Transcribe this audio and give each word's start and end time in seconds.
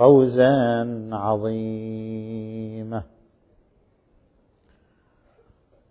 فوزا 0.00 1.08
عظيما. 1.12 3.02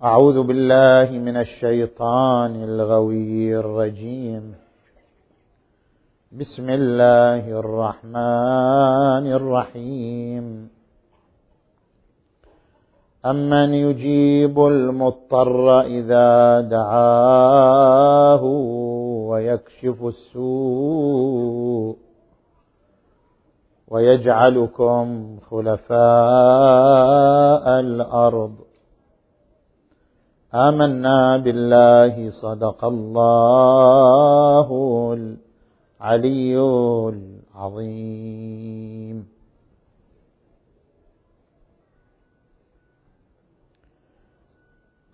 أعوذ 0.03 0.43
بالله 0.43 1.11
من 1.11 1.37
الشيطان 1.37 2.63
الغوي 2.63 3.59
الرجيم. 3.59 4.53
بسم 6.31 6.69
الله 6.69 7.59
الرحمن 7.59 9.31
الرحيم. 9.31 10.69
أمن 13.25 13.73
يجيب 13.73 14.59
المضطر 14.59 15.81
إذا 15.81 16.61
دعاه 16.61 18.43
ويكشف 19.29 20.05
السوء. 20.05 22.08
ويجعلكم 23.89 25.37
خلفاء 25.51 25.99
الأرض. 27.79 28.55
آمنا 30.53 31.37
بالله 31.37 32.29
صدق 32.29 32.85
الله 32.85 34.67
العلي 36.01 36.59
العظيم. 37.55 39.27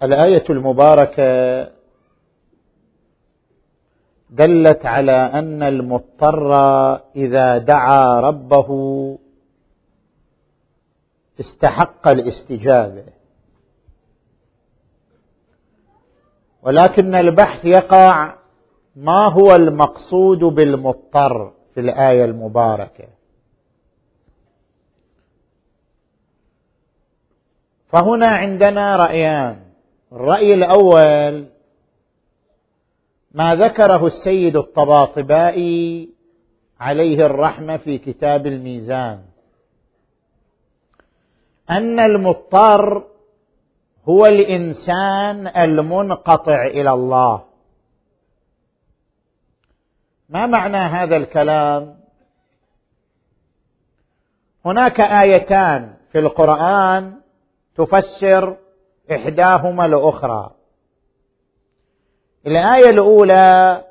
الآية 0.03 0.43
المباركة 0.49 1.67
دلت 4.35 4.85
على 4.85 5.11
أن 5.11 5.63
المضطر 5.63 6.53
إذا 7.15 7.57
دعا 7.57 8.19
ربه 8.19 8.69
استحق 11.39 12.07
الاستجابة. 12.07 13.03
ولكن 16.61 17.15
البحث 17.15 17.65
يقع 17.65 18.35
ما 18.95 19.27
هو 19.27 19.55
المقصود 19.55 20.39
بالمضطر 20.39 21.53
في 21.73 21.79
الآية 21.79 22.25
المباركة. 22.25 23.07
فهنا 27.87 28.27
عندنا 28.27 28.95
رأيان. 28.95 29.59
الرأي 30.11 30.53
الأول 30.53 31.54
ما 33.35 33.55
ذكره 33.55 34.05
السيد 34.07 34.55
الطباطبائي 34.55 36.09
عليه 36.79 37.25
الرحمة 37.25 37.77
في 37.77 37.97
كتاب 37.97 38.47
الميزان. 38.47 39.23
أن 41.69 41.99
المضطر 41.99 43.07
هو 44.09 44.25
الإنسان 44.25 45.47
المنقطع 45.47 46.65
إلى 46.65 46.91
الله. 46.93 47.43
ما 50.29 50.45
معنى 50.45 50.77
هذا 50.77 51.17
الكلام؟ 51.17 51.99
هناك 54.65 55.01
آيتان 55.01 55.93
في 56.11 56.19
القرآن 56.19 57.21
تفسر 57.75 58.57
إحداهما 59.11 59.85
الأخرى. 59.85 60.54
الآية 62.47 62.89
الأولى 62.89 63.83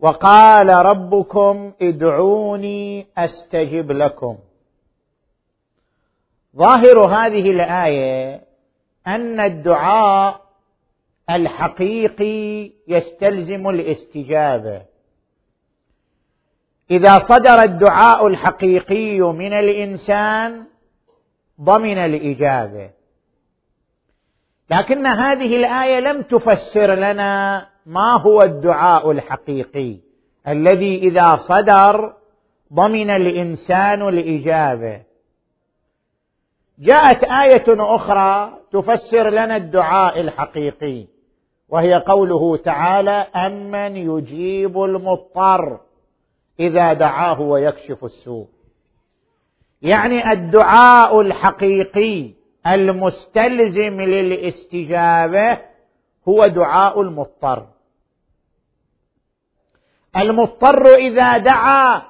وقال 0.00 0.68
ربكم 0.68 1.72
ادعوني 1.82 3.06
أستجب 3.18 3.92
لكم. 3.92 4.38
ظاهر 6.56 6.98
هذه 6.98 7.50
الآية 7.50 8.40
أن 9.06 9.40
الدعاء 9.40 10.40
الحقيقي 11.30 12.72
يستلزم 12.88 13.68
الاستجابة. 13.68 14.82
إذا 16.90 17.18
صدر 17.18 17.62
الدعاء 17.62 18.26
الحقيقي 18.26 19.20
من 19.20 19.52
الإنسان 19.52 20.64
ضمن 21.60 21.98
الإجابة. 21.98 22.90
لكن 24.70 25.06
هذه 25.06 25.56
الآية 25.56 26.00
لم 26.00 26.22
تفسر 26.22 26.94
لنا 26.94 27.66
ما 27.86 28.12
هو 28.20 28.42
الدعاء 28.42 29.10
الحقيقي 29.10 29.96
الذي 30.48 30.98
إذا 30.98 31.36
صدر 31.36 32.14
ضمن 32.72 33.10
الإنسان 33.10 34.08
الاجابه 34.08 35.02
جاءت 36.78 37.24
آية 37.24 37.64
أخرى 37.68 38.58
تفسر 38.72 39.30
لنا 39.30 39.56
الدعاء 39.56 40.20
الحقيقي 40.20 41.06
وهي 41.68 41.94
قوله 41.94 42.56
تعالى 42.56 43.26
امن 43.36 43.96
يجيب 43.96 44.82
المضطر 44.82 45.80
اذا 46.60 46.92
دعاه 46.92 47.40
ويكشف 47.40 48.04
السوء. 48.04 48.46
يعني 49.82 50.32
الدعاء 50.32 51.20
الحقيقي 51.20 52.30
المستلزم 52.66 54.00
للاستجابة 54.00 55.58
هو 56.28 56.46
دعاء 56.46 57.00
المضطر. 57.00 57.66
المضطر 60.16 60.94
إذا 60.94 61.38
دعا 61.38 62.02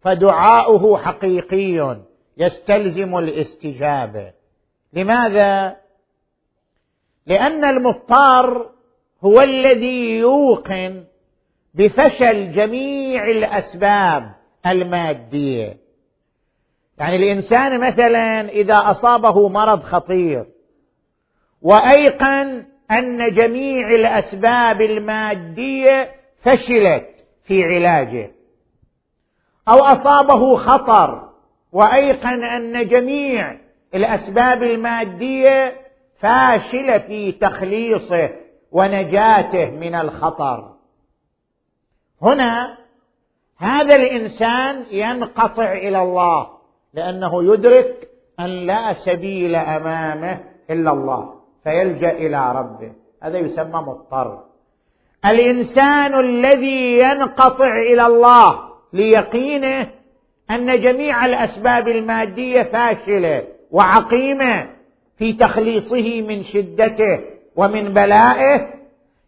فدعاؤه 0.00 0.98
حقيقي 0.98 1.96
يستلزم 2.36 3.18
الاستجابة. 3.18 4.32
لماذا؟ 4.92 5.76
لأن 7.26 7.64
المضطر 7.64 8.70
هو 9.24 9.40
الذي 9.40 10.18
يوقن 10.18 11.04
بفشل 11.74 12.52
جميع 12.52 13.24
الأسباب 13.24 14.34
المادية. 14.66 15.83
يعني 16.98 17.16
الإنسان 17.16 17.80
مثلا 17.80 18.48
إذا 18.48 18.76
أصابه 18.76 19.48
مرض 19.48 19.82
خطير 19.82 20.46
وأيقن 21.62 22.64
أن 22.90 23.32
جميع 23.32 23.90
الأسباب 23.90 24.80
المادية 24.80 26.10
فشلت 26.42 27.08
في 27.44 27.64
علاجه 27.64 28.30
أو 29.68 29.78
أصابه 29.78 30.56
خطر 30.56 31.28
وأيقن 31.72 32.44
أن 32.44 32.86
جميع 32.86 33.56
الأسباب 33.94 34.62
المادية 34.62 35.76
فاشلة 36.18 36.98
في 36.98 37.32
تخليصه 37.32 38.30
ونجاته 38.72 39.70
من 39.70 39.94
الخطر. 39.94 40.74
هنا 42.22 42.78
هذا 43.58 43.96
الإنسان 43.96 44.86
ينقطع 44.90 45.72
إلى 45.72 46.02
الله. 46.02 46.53
لأنه 46.94 47.52
يدرك 47.52 48.08
أن 48.40 48.46
لا 48.46 48.92
سبيل 48.92 49.54
أمامه 49.56 50.40
إلا 50.70 50.92
الله 50.92 51.34
فيلجأ 51.64 52.12
إلى 52.12 52.52
ربه. 52.52 52.92
هذا 53.22 53.38
يسمى 53.38 53.80
مضطر. 53.80 54.38
الإنسان 55.26 56.20
الذي 56.20 56.98
ينقطع 56.98 57.76
إلى 57.76 58.06
الله 58.06 58.60
ليقينه 58.92 59.88
أن 60.50 60.80
جميع 60.80 61.26
الأسباب 61.26 61.88
المادية 61.88 62.62
فاشلة 62.62 63.44
وعقيمة 63.70 64.66
في 65.18 65.32
تخليصه 65.32 66.20
من 66.20 66.42
شدته 66.42 67.20
ومن 67.56 67.92
بلائه 67.92 68.68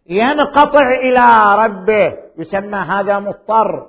ينقطع 0.09 0.91
إلى 0.91 1.57
ربه. 1.65 2.17
يسمى 2.39 2.79
هذا 2.79 3.19
مضطر. 3.19 3.87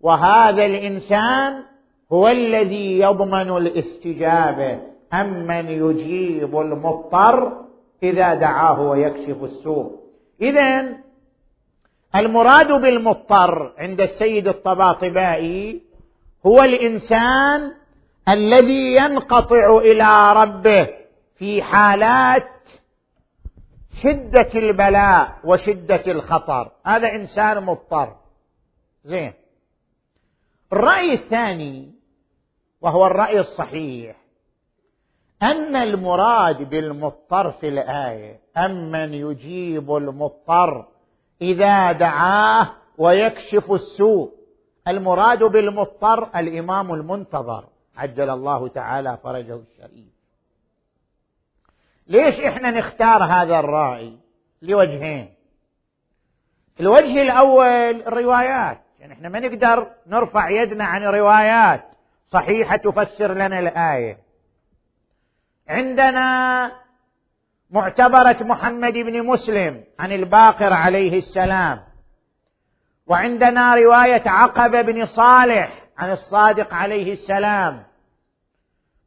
وهذا 0.00 0.64
الإنسان 0.64 1.69
هو 2.12 2.28
الذي 2.28 2.98
يضمن 2.98 3.56
الاستجابة. 3.56 4.80
امن 5.12 5.68
يجيب 5.68 6.58
المضطر 6.58 7.52
إذا 8.02 8.34
دعاه 8.34 8.80
ويكشف 8.80 9.44
السوء. 9.44 10.00
اذا 10.40 10.96
المراد 12.14 12.72
بالمضطر 12.72 13.72
عند 13.78 14.00
السيد 14.00 14.48
الطباطبائي 14.48 15.82
هو 16.46 16.62
الإنسان 16.62 17.72
الذي 18.28 18.94
ينقطع 18.94 19.78
إلى 19.78 20.32
ربه 20.32 20.88
في 21.36 21.62
حالات 21.62 22.48
شدة 24.02 24.50
البلاء 24.54 25.38
وشدة 25.44 26.02
الخطر. 26.06 26.70
هذا 26.86 27.14
إنسان 27.14 27.62
مضطر. 27.62 28.16
زين. 29.04 29.32
الرأي 30.72 31.12
الثاني 31.12 31.99
وهو 32.80 33.06
الرأي 33.06 33.40
الصحيح. 33.40 34.16
ان 35.42 35.76
المراد 35.76 36.70
بالمضطر 36.70 37.50
في 37.50 37.68
الآية 37.68 38.40
أمن 38.56 39.14
يجيب 39.14 39.96
المضطر 39.96 40.86
إذا 41.42 41.92
دعاه 41.92 42.70
ويكشف 42.98 43.72
السوء. 43.72 44.32
المراد 44.88 45.44
بالمضطر 45.44 46.28
الإمام 46.36 46.94
المنتظر 46.94 47.64
عجل 47.96 48.30
الله 48.30 48.68
تعالى 48.68 49.18
فرجه 49.22 49.54
الشريف. 49.54 50.10
ليش 52.06 52.40
إحنا 52.40 52.70
نختار 52.70 53.24
هذا 53.24 53.58
الرأي؟ 53.60 54.16
لوجهين. 54.62 55.34
الوجه 56.80 57.22
الأول 57.22 58.02
الروايات. 58.02 58.80
يعني 59.00 59.12
إحنا 59.12 59.28
ما 59.28 59.40
نقدر 59.40 59.90
نرفع 60.06 60.50
يدنا 60.50 60.84
عن 60.84 61.02
روايات 61.02 61.89
صحيحة 62.32 62.76
تفسر 62.76 63.34
لنا 63.34 63.58
الآية. 63.58 64.18
عندنا 65.68 66.72
معتبرة 67.70 68.36
محمد 68.40 68.92
بن 68.92 69.26
مسلم 69.26 69.84
عن 69.98 70.12
الباقر 70.12 70.72
عليه 70.72 71.18
السلام. 71.18 71.80
وعندنا 73.06 73.74
رواية 73.74 74.22
عقبة 74.26 74.82
بن 74.82 75.06
صالح 75.06 75.84
عن 75.98 76.10
الصادق 76.10 76.74
عليه 76.74 77.12
السلام. 77.12 77.84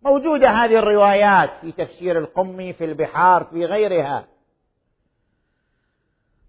موجودة 0.02 0.50
هذه 0.50 0.80
الروايات 0.80 1.50
في 1.62 1.72
تفسير 1.72 2.18
القمي 2.18 2.74
في 2.74 2.86
البحار 2.86 3.44
في 3.44 3.66
غيرها. 3.66 4.26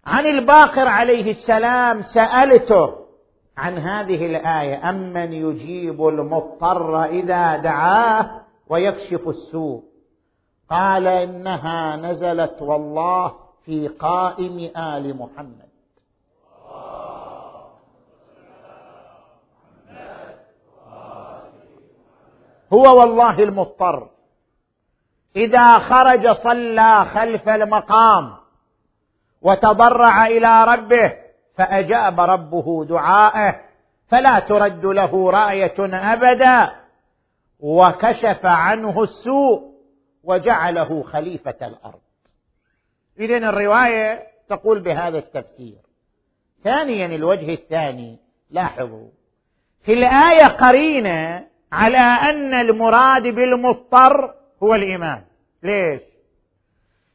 عن 0.05 0.25
الباقر 0.25 0.87
عليه 0.87 1.31
السلام 1.31 2.01
سألته 2.01 3.04
عن 3.57 3.77
هذه 3.77 4.25
الآية 4.25 4.89
امن 4.89 5.33
يجيب 5.33 6.07
المضطر 6.07 7.03
اذا 7.03 7.57
دعاه 7.57 8.41
ويكشف 8.67 9.27
السوء؟ 9.27 9.83
قال 10.69 11.07
انها 11.07 11.95
نزلت 11.95 12.61
والله 12.61 13.33
في 13.65 13.87
قائم 13.87 14.71
ال 14.77 15.17
محمد. 15.17 15.65
هو 22.73 22.99
والله 22.99 23.43
المضطر. 23.43 24.09
إذا 25.35 25.79
خرج 25.79 26.31
صلى 26.31 27.05
خلف 27.13 27.49
المقام 27.49 28.35
وتضرع 29.41 30.27
إلى 30.27 30.65
ربه 30.65 31.24
فأجاب 31.57 32.19
ربه 32.19 32.85
دعاءه 32.85 33.61
فلا 34.07 34.39
ترد 34.39 34.85
له 34.85 35.31
رأية 35.31 35.75
أبدا. 35.79 36.71
وكشف 37.59 38.45
عنه 38.45 39.03
السوء 39.03 39.75
وجعله 40.23 41.03
خليفة 41.03 41.55
الأرض. 41.61 41.99
إذن 43.19 43.43
الرواية 43.43 44.23
تقول 44.49 44.79
بهذا 44.79 45.17
التفسير. 45.17 45.77
ثانيا 46.63 47.05
الوجه 47.05 47.53
الثاني 47.53 48.19
لاحظوا 48.49 49.09
في 49.83 49.93
الآية 49.93 50.47
قرينة 50.47 51.47
على 51.71 51.97
أن 51.97 52.53
المراد 52.53 53.21
بالمضطر 53.23 54.33
هو 54.63 54.75
الامام 54.75 55.25
ليش؟ 55.63 56.01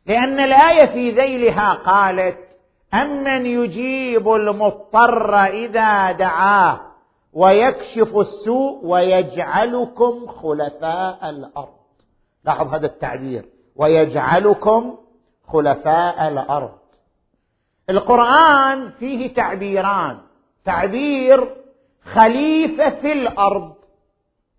لأن 0.06 0.40
الآية 0.40 0.86
في 0.86 1.10
ذيلها 1.10 1.74
قالت 1.74 2.38
أمن 2.94 3.46
يجيب 3.46 4.32
المضطر 4.32 5.44
إذا 5.44 6.12
دعاه 6.12 6.80
ويكشف 7.32 8.16
السوء 8.16 8.86
ويجعلكم 8.86 10.26
خلفاء 10.26 11.30
الأرض. 11.30 11.80
لاحظ 12.44 12.74
هذا 12.74 12.86
التعبير. 12.86 13.44
ويجعلكم 13.76 14.96
خلفاء 15.46 16.28
الأرض. 16.28 16.78
القرآن 17.90 18.90
فيه 18.90 19.34
تعبيران. 19.34 20.18
تعبير 20.64 21.56
خليفة 22.12 22.90
في 22.90 23.12
الأرض 23.12 23.74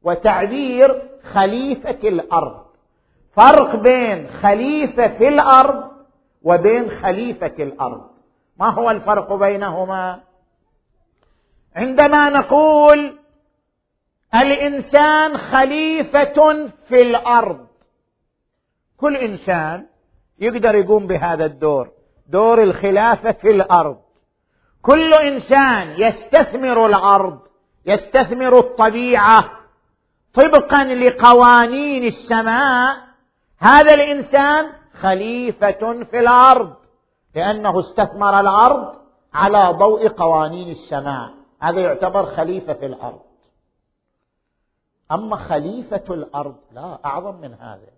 وتعبير 0.03 1.09
خليفة 1.33 1.99
الأرض. 2.03 2.65
فرق 3.33 3.75
بين 3.75 4.27
خليفة 4.27 5.17
في 5.17 5.27
الأرض 5.27 5.91
وبين 6.43 6.89
خليفة 6.89 7.53
الأرض. 7.59 8.10
ما 8.61 8.69
هو 8.69 8.91
الفرق 8.91 9.33
بينهما؟ 9.33 10.19
عندما 11.75 12.29
نقول 12.29 13.19
الإنسان 14.35 15.37
خليفة 15.37 16.69
في 16.87 17.01
الأرض 17.01 17.67
كل 18.97 19.17
إنسان 19.17 19.87
يقدر 20.39 20.75
يقوم 20.75 21.07
بهذا 21.07 21.45
الدور 21.45 21.91
دور 22.27 22.63
الخلافة 22.63 23.31
في 23.31 23.49
الأرض. 23.49 23.97
كل 24.81 25.13
إنسان 25.13 25.95
يستثمر 25.97 26.85
الأرض 26.85 27.39
يستثمر 27.85 28.59
الطبيعة 28.59 29.51
طبقا 30.33 30.83
لقوانين 30.83 32.03
السماء. 32.03 32.97
هذا 33.59 33.93
الإنسان 33.93 34.71
خليفة 35.01 36.03
في 36.03 36.19
الأرض. 36.19 36.80
لأنه 37.35 37.79
استثمر 37.79 38.39
الأرض 38.39 38.95
على 39.33 39.75
ضوء 39.77 40.07
قوانين 40.07 40.71
السماء. 40.71 41.29
هذا 41.59 41.79
يعتبر 41.79 42.25
خليفة 42.25 42.73
في 42.73 42.85
الأرض. 42.85 43.19
أما 45.11 45.35
خليفة 45.35 46.03
الأرض 46.09 46.55
لا 46.71 46.99
أعظم 47.05 47.35
من 47.35 47.53
هذا. 47.53 47.91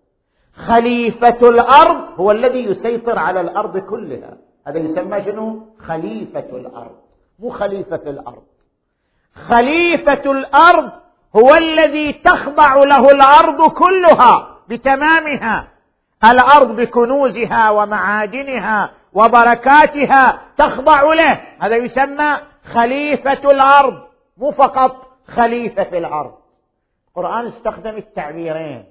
خليفة 0.53 1.49
الأرض 1.49 2.19
هو 2.19 2.31
الذي 2.31 2.63
يسيطر 2.63 3.19
على 3.19 3.41
الأرض 3.41 3.77
كلها. 3.77 4.37
هذا 4.67 4.79
يسمى 4.79 5.23
شنو؟ 5.23 5.65
خليفة 5.79 6.57
الأرض. 6.57 6.95
مو 7.39 7.49
خليفة 7.49 7.97
في 7.97 8.09
الأرض. 8.09 8.43
خليفة 9.47 10.31
الأرض 10.31 10.91
هو 11.35 11.55
الذي 11.55 12.13
تخضع 12.13 12.75
له 12.75 13.11
الأرض 13.11 13.71
كلها 13.71 14.57
بتمامها. 14.69 15.67
الأرض 16.23 16.75
بكنوزها 16.75 17.69
ومعادنها 17.69 18.91
وبركاتها 19.15 20.41
تخضع 20.57 21.13
له. 21.13 21.41
هذا 21.59 21.75
يسمى 21.75 22.37
خليفة 22.73 23.51
الأرض 23.51 24.03
مو 24.37 24.51
فقط 24.51 25.07
خليفة 25.27 25.83
في 25.83 25.97
الأرض. 25.97 26.33
القرآن 27.07 27.47
استخدم 27.47 27.97
التعبيرين. 27.97 28.85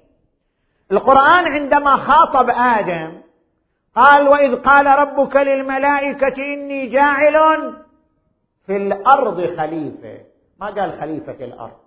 القرآن 0.91 1.47
عندما 1.47 1.97
خاطب 1.97 2.49
آدم 2.49 3.21
قال 3.95 4.27
وإذ 4.27 4.55
قال 4.55 4.85
ربك 4.85 5.35
للملائكة 5.35 6.53
إني 6.53 6.87
جاعل 6.87 7.73
في 8.65 8.77
الأرض 8.77 9.57
خليفة. 9.57 10.19
ما 10.59 10.67
قال 10.67 10.99
خليفة 11.01 11.33
في 11.33 11.45
الأرض. 11.45 11.77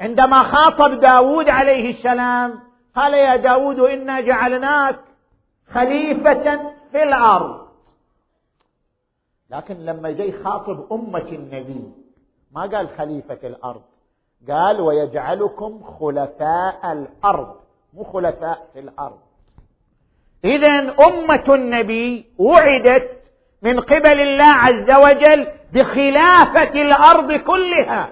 عندما 0.00 0.42
خاطب 0.42 1.00
داود 1.00 1.48
عليه 1.48 1.90
السلام 1.90 2.60
قال 2.96 3.14
يا 3.14 3.36
داود 3.36 3.80
إنا 3.80 4.20
جعلناك 4.20 4.98
خليفة 5.72 6.72
في 6.92 7.02
الأرض. 7.02 7.65
لكن 9.50 9.74
لما 9.74 10.10
جاي 10.10 10.32
خاطب 10.44 10.92
أمة 10.92 11.28
النبي 11.32 11.92
ما 12.52 12.60
قال 12.60 12.88
خليفة 12.88 13.38
الأرض 13.44 13.82
قال 14.48 14.80
ويجعلكم 14.80 15.82
خلفاء 15.82 16.92
الأرض 16.92 17.56
مو 17.94 18.04
خلفاء 18.04 18.68
في 18.72 18.80
الأرض. 18.80 19.18
إذا 20.44 20.94
أمة 21.06 21.54
النبي 21.54 22.26
وعدت 22.38 23.32
من 23.62 23.80
قبل 23.80 24.20
الله 24.20 24.44
عز 24.44 24.90
وجل 24.90 25.48
بخلافة 25.72 26.82
الأرض 26.82 27.32
كلها. 27.32 28.10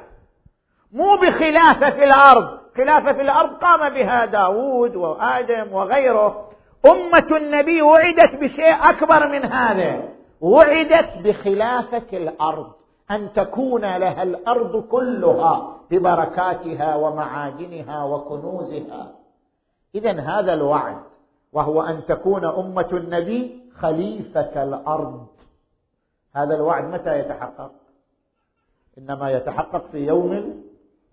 مو 0.93 1.17
بخلافة 1.17 1.91
في 1.91 2.05
الأرض 2.05 2.59
خلافة 2.77 3.13
في 3.13 3.23
الأرض 3.23 3.51
قام 3.51 3.95
بها 3.95 4.25
داود 4.25 4.97
وآدم 4.97 5.73
وغيره. 5.73 6.51
أمة 6.87 7.37
النبي 7.37 7.83
وعدت 7.83 8.35
بشيء 8.35 8.89
أكبر 8.91 9.29
من 9.29 9.45
هذا. 9.45 10.09
وعدت 10.41 11.19
بخلافة 11.19 12.17
الأرض 12.17 12.73
أن 13.11 13.33
تكون 13.33 13.81
لها 13.81 14.23
الأرض 14.23 14.83
كلها 14.83 15.77
ببركاتها 15.91 16.97
ومعادنها 16.97 18.05
وكنوزها. 18.05 19.13
إذا 19.95 20.21
هذا 20.21 20.55
الوعد 20.55 20.97
وهو 21.53 21.83
أن 21.83 22.05
تكون 22.05 22.45
أمة 22.45 22.89
النبي 22.93 23.63
خليفة 23.75 24.63
الأرض. 24.63 25.27
هذا 26.33 26.55
الوعد 26.55 26.85
متى 26.85 27.19
يتحقق؟ 27.19 27.71
إنما 28.99 29.31
يتحقق 29.31 29.87
في 29.93 30.07
يوم 30.07 30.63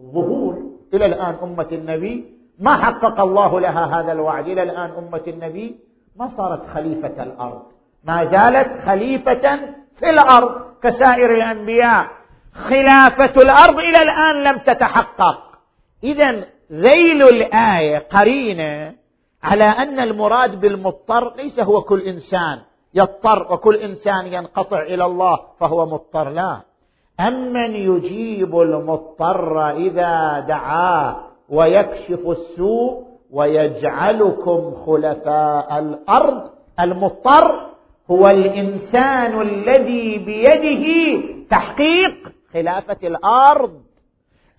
ظهور 0.02 0.64
إلى 0.94 1.06
الآن 1.06 1.36
أمة 1.44 1.68
النبي 1.72 2.38
ما 2.60 2.78
حقق 2.78 3.20
الله 3.20 3.60
لها 3.60 4.00
هذا 4.00 4.12
الوعد؟ 4.12 4.48
إلى 4.48 4.64
الآن 4.64 4.90
أمة 4.90 5.24
النبي 5.28 5.80
ما 6.16 6.28
صارت 6.28 6.66
خليفة 6.66 7.24
الأرض. 7.24 7.62
ما 8.04 8.26
زالت 8.26 8.86
خليفة 8.86 9.60
في 10.00 10.10
الأرض 10.10 10.62
كسائر 10.84 11.36
الأنبياء. 11.36 12.08
خلافة 12.54 13.42
الأرض 13.42 13.80
إلى 13.80 14.02
الآن 14.02 14.44
لم 14.44 14.58
تتحقق. 14.58 15.40
إذا 16.04 16.32
ذيل 16.72 17.24
الآية 17.24 17.98
قرينة 17.98 18.94
على 19.44 19.64
أن 19.64 20.00
المراد 20.00 20.60
بالمضطر 20.62 21.36
ليس 21.36 21.60
هو 21.60 21.82
كل 21.82 22.02
إنسان 22.02 22.60
يضطر 22.94 23.54
وكل 23.54 23.76
إنسان 23.76 24.28
ينقطع 24.28 24.82
إلى 24.82 25.06
الله 25.06 25.40
فهو 25.60 25.86
مضطر 25.86 26.30
لا. 26.30 26.62
أمن 27.20 27.76
يجيب 27.76 28.60
المضطر 28.60 29.70
إذا 29.70 30.40
دعاه 30.40 31.16
ويكشف 31.50 32.20
السوء 32.28 33.04
ويجعلكم 33.32 34.76
خلفاء 34.86 35.80
الأرض. 35.80 36.50
المضطر 36.80 37.71
هو 38.12 38.28
الإنسان 38.28 39.42
الذي 39.42 40.18
بيده 40.18 41.24
تحقيق 41.50 42.14
خلافة 42.54 42.98
الأرض. 43.04 43.74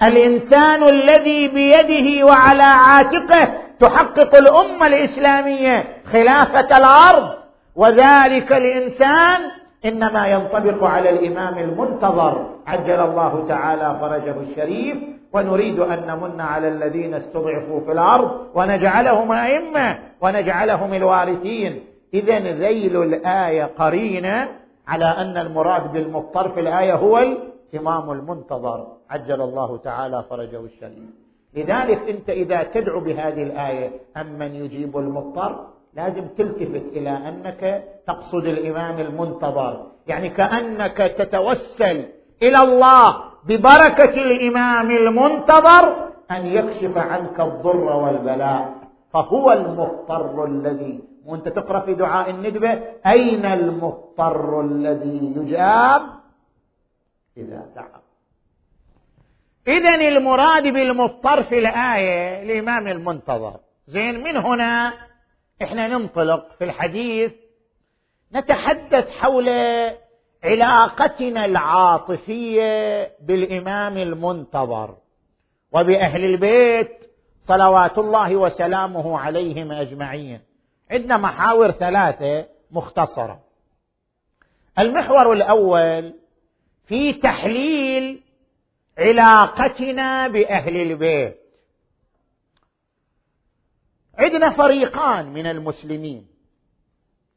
الإنسان 0.03 0.83
الذي 0.83 1.49
بيده 1.49 2.27
وعلى 2.27 2.63
عاتقه 2.63 3.49
تحقق 3.81 4.35
الأمة 4.35 4.87
الإسلامية 4.87 5.85
خلافة 6.13 6.77
الأرض. 6.77 7.29
وذلك 7.77 8.53
الإنسان 8.53 9.41
إنما 9.85 10.29
ينطبق 10.29 10.85
على 10.85 11.11
الإمام 11.11 11.59
المنتظر. 11.59 12.47
عجل 12.67 13.01
الله 13.01 13.45
تعالى 13.49 13.99
فرجه 14.01 14.41
الشريف. 14.41 14.97
ونريد 15.33 15.81
أن 15.81 16.07
نمن 16.07 16.41
على 16.41 16.69
الذين 16.69 17.15
استضعفوا 17.15 17.81
في 17.81 17.93
الأرض. 17.93 18.47
ونجعلهم 18.55 19.33
أئمة. 19.33 19.99
ونجعلهم 20.21 20.95
الوارثين. 20.95 21.92
اذا 22.15 22.39
ذيل 22.39 23.03
الآية 23.03 23.65
قرينه 23.65 24.49
على 24.89 25.05
أن 25.05 25.37
المراد 25.37 25.93
بالمضطر 25.93 26.49
في 26.49 26.61
الآية 26.61 26.95
هو 26.95 27.19
الإمام 27.19 28.11
المنتظر. 28.11 28.87
عجل 29.11 29.41
الله 29.41 29.77
تعالى 29.77 30.25
فرجه 30.31 30.61
الشريف. 30.61 31.11
لذلك 31.55 32.09
أنت 32.09 32.31
إذا 32.31 32.63
تدعو 32.63 33.01
بهذه 33.01 33.43
الآية 33.43 33.91
أمن 34.17 34.55
يجيب 34.55 34.97
المضطر 34.97 35.67
لازم 35.95 36.27
تلتفت 36.39 36.83
إلى 36.93 37.11
أنك 37.11 37.85
تقصد 38.07 38.45
الإمام 38.45 38.99
المنتظر. 39.01 39.87
يعني 40.07 40.29
كأنك 40.29 40.97
تتوسل 40.97 42.05
إلى 42.43 42.63
الله 42.63 43.17
ببركة 43.45 44.15
الإمام 44.23 44.91
المنتظر 44.91 45.85
أن 46.31 46.47
يكشف 46.47 46.99
عنك 46.99 47.41
الضر 47.41 47.97
والبلاء. 47.97 48.75
فهو 49.13 49.53
المضطر 49.53 50.45
الذي 50.45 51.12
وانت 51.27 51.49
تقرأ 51.49 51.81
في 51.81 51.95
دعاء 51.95 52.31
الندبة 52.31 52.83
أين 53.07 53.45
المضطر 53.47 54.61
الذي 54.61 55.35
يجاب؟ 55.37 56.03
إذا 57.37 57.67
دعا. 57.77 58.03
اذا 59.69 59.95
المراد 59.95 60.63
بالمضطر 60.63 61.43
في 61.43 61.59
الآية 61.59 62.43
الإمام 62.43 62.89
المنتظر. 62.89 63.61
زين 63.87 64.23
من 64.23 64.37
هنا 64.37 64.93
إحنا 65.63 65.89
ننطلق 65.89 66.53
في 66.59 66.65
الحديث 66.65 67.33
نتحدث 68.35 69.11
حول 69.11 69.49
علاقتنا 70.45 71.45
العاطفية 71.45 73.13
بالإمام 73.21 73.99
المنتظر. 73.99 74.97
وبأهل 75.73 76.25
البيت 76.25 77.11
صلوات 77.43 77.99
الله 77.99 78.37
وسلامه 78.37 79.19
عليهم 79.19 79.73
أجمعين. 79.73 80.52
عندنا 80.93 81.17
محاور 81.17 81.71
ثلاثة 81.71 82.47
مختصرة. 82.71 83.41
المحور 84.79 85.33
الأول 85.33 86.15
في 86.85 87.13
تحليل 87.13 88.23
علاقتنا 88.99 90.29
بأهل 90.29 90.77
البيت. 90.77 91.37
عندنا 94.19 94.51
فريقان 94.51 95.33
من 95.33 95.47
المسلمين. 95.47 96.27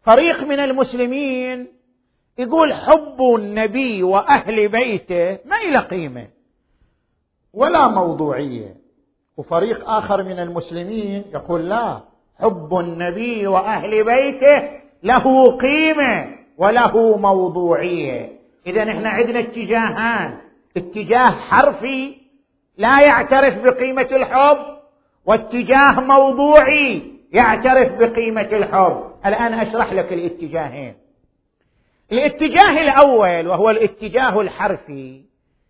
فريق 0.02 0.44
من 0.44 0.60
المسلمين 0.60 1.68
يقول 2.38 2.74
حب 2.74 3.22
النبي 3.36 4.04
وأهل 4.04 4.68
بيته 4.68 5.40
ما 5.46 5.56
له 5.56 5.80
قيمة 5.80 6.28
ولا 7.54 7.88
موضوعية. 7.88 8.76
وفريق 9.38 9.90
آخر 9.90 10.24
من 10.24 10.40
المسلمين 10.40 11.24
يقول 11.34 11.70
لا 11.70 12.15
حب 12.40 12.78
النبي 12.80 13.48
وأهل 13.48 14.04
بيته 14.04 14.70
له 15.04 15.58
قيمة 15.58 16.36
وله 16.58 17.18
موضوعية. 17.18 18.40
إذا 18.68 18.84
إحنا 18.84 19.10
عندنا 19.10 19.40
اتجاهان. 19.40 20.38
اتجاه 20.78 21.30
حرفي 21.30 22.16
لا 22.78 23.02
يعترف 23.02 23.58
بقيمة 23.58 24.08
الحب 24.12 24.58
واتجاه 25.26 26.00
موضوعي 26.02 27.04
يعترف 27.32 27.94
بقيمة 27.94 28.50
الحب. 28.52 29.04
الآن 29.26 29.54
أشرح 29.54 29.94
لك 29.94 30.14
الاتجاهين. 30.14 30.94
الاتجاه 32.12 32.82
الأول 32.82 33.48
وهو 33.48 33.70
الاتجاه 33.70 34.42
الحرفي 34.42 35.22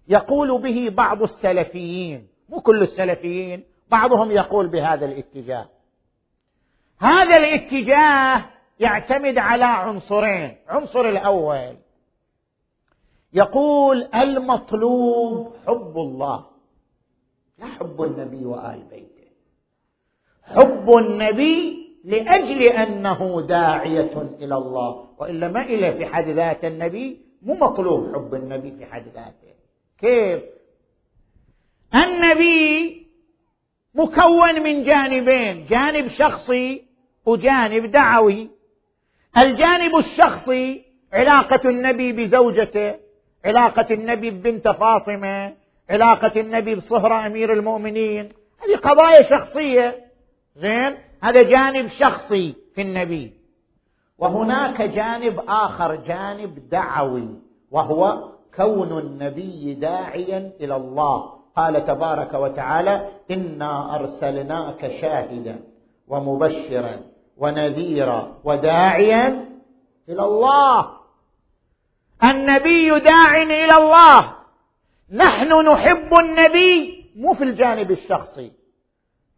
يقول 0.08 0.62
به 0.62 0.90
بعض 0.90 1.22
السلفيين 1.22 2.28
مو 2.50 2.60
كل 2.62 2.82
السلفيين 2.82 3.64
بعضهم 3.92 4.32
يقول 4.32 4.68
بهذا 4.68 5.06
الاتجاه. 5.06 5.66
هذا 7.00 7.38
الاتجاه 7.38 8.46
يعتمد 8.80 9.38
على 9.38 9.66
عنصرين. 9.66 10.56
عنصر 10.68 11.10
الأول 11.10 11.76
يقول 13.34 14.04
المطلوب 14.16 15.54
حب 15.68 15.94
الله. 15.98 16.46
لا 17.60 17.66
حب 17.66 18.02
النبي 18.02 18.46
وآل 18.46 18.84
بيته. 18.90 19.28
حب 20.44 20.90
النبي 20.98 21.86
لأجل 22.04 22.62
أنه 22.62 23.42
داعية 23.42 24.22
إلى 24.40 24.56
الله. 24.56 25.08
والا 25.18 25.48
ما 25.48 25.62
إله 25.62 25.92
في 25.92 26.06
حد 26.06 26.28
ذات 26.28 26.66
النبي 26.66 27.22
مو 27.42 27.54
مطلوب 27.54 28.16
حب 28.16 28.36
النبي 28.36 28.72
في 28.72 28.86
حد 28.86 29.04
ذاته. 29.16 29.54
كيف؟ 29.98 30.44
النبي 31.96 33.06
مكون 33.96 34.64
من 34.64 34.84
جانبين. 34.84 35.66
جانب 35.66 36.08
شخصي 36.08 36.85
وجانب 37.26 37.92
دعوي. 37.92 38.50
الجانب 39.38 39.96
الشخصي 39.96 40.86
علاقة 41.14 41.70
النبي 41.70 42.12
بزوجته 42.12 42.96
علاقة 43.46 43.94
النبي 43.94 44.32
ببنت 44.32 44.68
فاطمة 44.68 45.54
علاقة 45.90 46.40
النبي 46.42 46.76
بصهره 46.76 47.26
أمير 47.26 47.54
المؤمنين. 47.54 48.30
هذه 48.64 48.76
قضايا 48.78 49.22
شخصية. 49.22 50.06
زين؟ 50.56 50.98
هذا 51.24 51.44
جانب 51.44 51.88
شخصي 51.88 52.56
في 52.76 52.82
النبي. 52.82 53.34
وهناك 54.18 54.82
جانب 54.82 55.44
آخر 55.48 55.96
جانب 55.96 56.70
دعوي 56.70 57.28
وهو 57.72 58.30
كون 58.56 59.00
النبي 59.00 59.74
داعيا 59.74 60.52
إلى 60.62 60.76
الله. 60.76 61.36
قال 61.56 61.86
تبارك 61.86 62.34
وتعالى 62.34 63.10
إنا 63.32 63.96
أرسلناك 63.96 64.92
شاهدا 65.02 65.60
ومبشرا 66.08 67.00
ونذيرا 67.38 68.38
وداعيا 68.44 69.50
إلى 70.10 70.24
الله. 70.24 70.90
النبي 72.24 73.00
داع 73.00 73.42
إلى 73.42 73.78
الله. 73.78 74.36
نحن 75.12 75.66
نحب 75.68 76.14
النبي 76.20 77.06
مو 77.16 77.34
في 77.34 77.44
الجانب 77.44 77.92
الشخصي. 77.92 78.52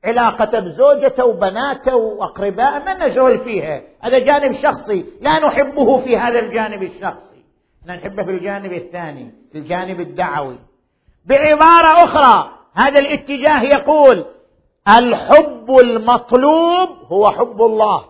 علاقته 0.03 0.59
بزوجته 0.59 1.25
وبناته 1.25 1.95
واقربائه 1.95 2.83
ما 2.83 3.07
نشغل 3.07 3.39
فيها. 3.39 3.81
هذا 4.01 4.19
جانب 4.19 4.51
شخصي. 4.51 5.05
لا 5.21 5.39
نحبه 5.39 5.97
في 5.97 6.17
هذا 6.17 6.39
الجانب 6.39 6.83
الشخصي. 6.83 7.43
إحنا 7.81 7.95
نحبه 7.95 8.23
في 8.23 8.31
الجانب 8.31 8.73
الثاني 8.73 9.33
في 9.51 9.57
الجانب 9.57 9.99
الدعوي. 9.99 10.59
بعبارة 11.25 12.03
أخرى 12.03 12.51
هذا 12.73 12.99
الاتجاه 12.99 13.63
يقول 13.63 14.25
الحب 14.87 15.77
المطلوب 15.79 16.89
هو 17.11 17.31
حب 17.31 17.61
الله. 17.61 18.05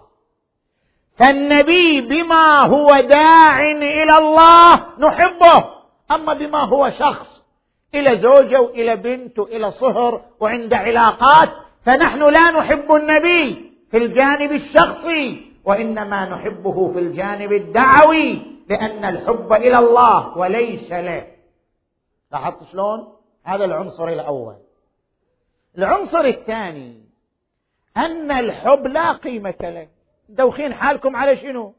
فالنبي 1.17 2.01
بما 2.01 2.59
هو 2.61 2.99
داع 2.99 3.61
إلى 3.71 4.17
الله 4.17 4.85
نحبه 4.99 5.65
أما 6.11 6.33
بما 6.33 6.59
هو 6.59 6.89
شخص 6.89 7.43
إلى 7.95 8.17
زوجة 8.17 8.61
وإلى 8.61 8.95
بنت 8.95 9.39
وإلى 9.39 9.71
صهر 9.71 10.21
وعند 10.39 10.73
علاقات 10.73 11.49
فنحن 11.81 12.19
لا 12.19 12.51
نحب 12.51 12.91
النبي 12.91 13.71
في 13.91 13.97
الجانب 13.97 14.51
الشخصي 14.51 15.51
وإنما 15.65 16.29
نحبه 16.29 16.93
في 16.93 16.99
الجانب 16.99 17.53
الدعوي 17.53 18.41
لأن 18.69 19.05
الحب 19.05 19.53
إلى 19.53 19.79
الله 19.79 20.37
وليس 20.37 20.91
له. 20.91 21.27
لاحظت 22.31 22.71
شلون؟ 22.71 23.07
هذا 23.43 23.65
العنصر 23.65 24.07
الأول. 24.07 24.55
العنصر 25.77 26.25
الثاني 26.25 27.07
أن 27.97 28.31
الحب 28.31 28.87
لا 28.87 29.11
قيمة 29.11 29.55
له. 29.61 29.87
دوخين 30.29 30.73
حالكم 30.73 31.15
على 31.15 31.37
شنو؟ 31.37 31.73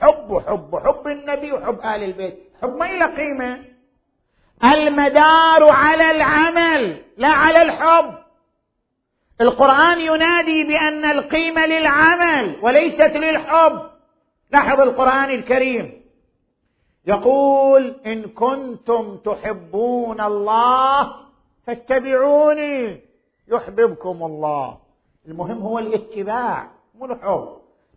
حب 0.00 0.42
حب 0.46 0.76
حب 0.76 1.06
النبي 1.06 1.52
وحب 1.52 1.78
آل 1.78 2.02
البيت. 2.02 2.38
حب 2.62 2.76
ما 2.76 2.84
له 2.84 3.06
قيمة. 3.06 3.64
المدار 4.64 5.72
على 5.72 6.10
العمل 6.10 7.02
لا 7.16 7.28
على 7.28 7.62
الحب. 7.62 8.18
القرآن 9.40 10.00
ينادي 10.00 10.64
بأن 10.64 11.04
القيمة 11.04 11.66
للعمل 11.66 12.58
وليست 12.62 13.16
للحب. 13.16 13.90
لاحظ 14.50 14.80
القرآن 14.80 15.30
الكريم. 15.30 16.02
يقول 17.06 18.00
إن 18.06 18.22
كنتم 18.22 19.16
تحبون 19.16 20.20
الله 20.20 21.25
فاتبعوني 21.66 23.00
يحببكم 23.48 24.22
الله. 24.22 24.78
المهم 25.28 25.62
هو 25.62 25.78
الاتباع 25.78 26.70
مو 26.94 27.06
الحب. 27.06 27.48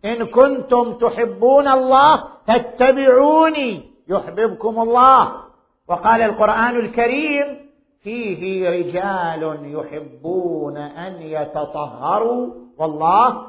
إن 0.04 0.26
كنتم 0.26 0.98
تحبون 0.98 1.68
الله 1.68 2.24
فاتبعوني 2.46 3.90
يحببكم 4.08 4.80
الله. 4.80 5.32
وقال 5.88 6.22
القرآن 6.22 6.76
الكريم 6.76 7.70
فيه 8.00 8.70
رجال 8.70 9.72
يحبون 9.74 10.76
أن 10.76 11.22
يتطهروا 11.22 12.54
والله 12.78 13.46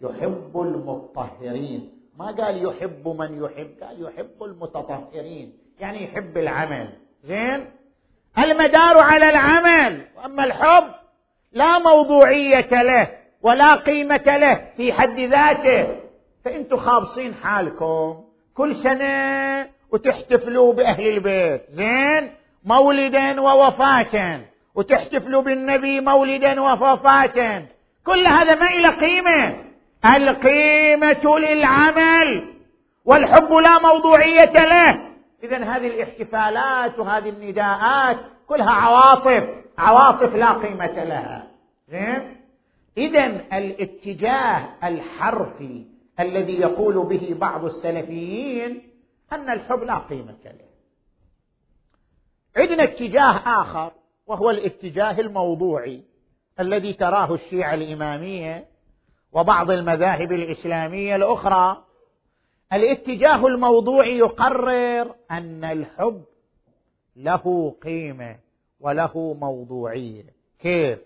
يحب 0.00 0.60
المطهرين. 0.60 1.92
ما 2.18 2.26
قال 2.26 2.64
يحب 2.64 3.08
من 3.08 3.44
يحب 3.44 3.70
قال 3.82 4.02
يحب 4.02 4.42
المتطهرين. 4.42 5.58
يعني 5.80 6.04
يحب 6.04 6.38
العمل. 6.38 6.88
زين؟ 7.24 7.77
المدار 8.38 8.98
على 8.98 9.28
العمل. 9.28 10.02
وأما 10.16 10.44
الحب 10.44 10.84
لا 11.52 11.78
موضوعية 11.78 12.82
له 12.82 13.08
ولا 13.42 13.74
قيمة 13.74 14.22
له 14.26 14.60
في 14.76 14.92
حد 14.92 15.20
ذاته. 15.20 15.96
فانتم 16.44 16.76
خابصين 16.76 17.34
حالكم. 17.34 18.24
كل 18.54 18.76
سنة 18.76 19.68
وتحتفلوا 19.92 20.72
بأهل 20.72 21.08
البيت. 21.08 21.62
زين؟ 21.70 22.30
مولدا 22.64 23.40
ووفاة. 23.40 24.40
وتحتفلوا 24.74 25.42
بالنبي 25.42 26.00
مولدا 26.00 26.60
ووفاة. 26.60 27.62
كل 28.06 28.26
هذا 28.26 28.54
ما 28.54 28.66
إلى 28.66 28.88
قيمة. 28.88 29.56
القيمة 30.16 31.38
للعمل. 31.38 32.54
والحب 33.04 33.52
لا 33.52 33.78
موضوعية 33.78 34.52
له. 34.52 35.07
إذا 35.42 35.56
هذه 35.56 35.86
الاحتفالات 35.86 36.98
وهذه 36.98 37.28
النداءات 37.28 38.18
كلها 38.46 38.70
عواطف 38.70 39.58
عواطف 39.78 40.34
لا 40.34 40.52
قيمة 40.52 41.04
لها. 41.04 41.50
زين؟ 41.88 42.36
إذا 42.96 43.26
الاتجاه 43.58 44.68
الحرفي 44.84 45.84
الذي 46.20 46.60
يقول 46.60 47.06
به 47.06 47.36
بعض 47.40 47.64
السلفيين 47.64 48.82
أن 49.32 49.50
الحب 49.50 49.82
لا 49.82 49.98
قيمة 49.98 50.38
له. 50.44 50.68
عندنا 52.56 52.84
اتجاه 52.84 53.60
آخر 53.62 53.92
وهو 54.26 54.50
الاتجاه 54.50 55.20
الموضوعي 55.20 56.02
الذي 56.60 56.92
تراه 56.92 57.34
الشيعة 57.34 57.74
الإمامية 57.74 58.64
وبعض 59.32 59.70
المذاهب 59.70 60.32
الإسلامية 60.32 61.16
الأخرى. 61.16 61.84
الاتجاه 62.72 63.46
الموضوعي 63.46 64.18
يقرر 64.18 65.14
أن 65.30 65.64
الحب 65.64 66.24
له 67.16 67.74
قيمة 67.82 68.38
وله 68.80 69.36
موضوعية. 69.40 70.24
كيف؟ 70.58 70.98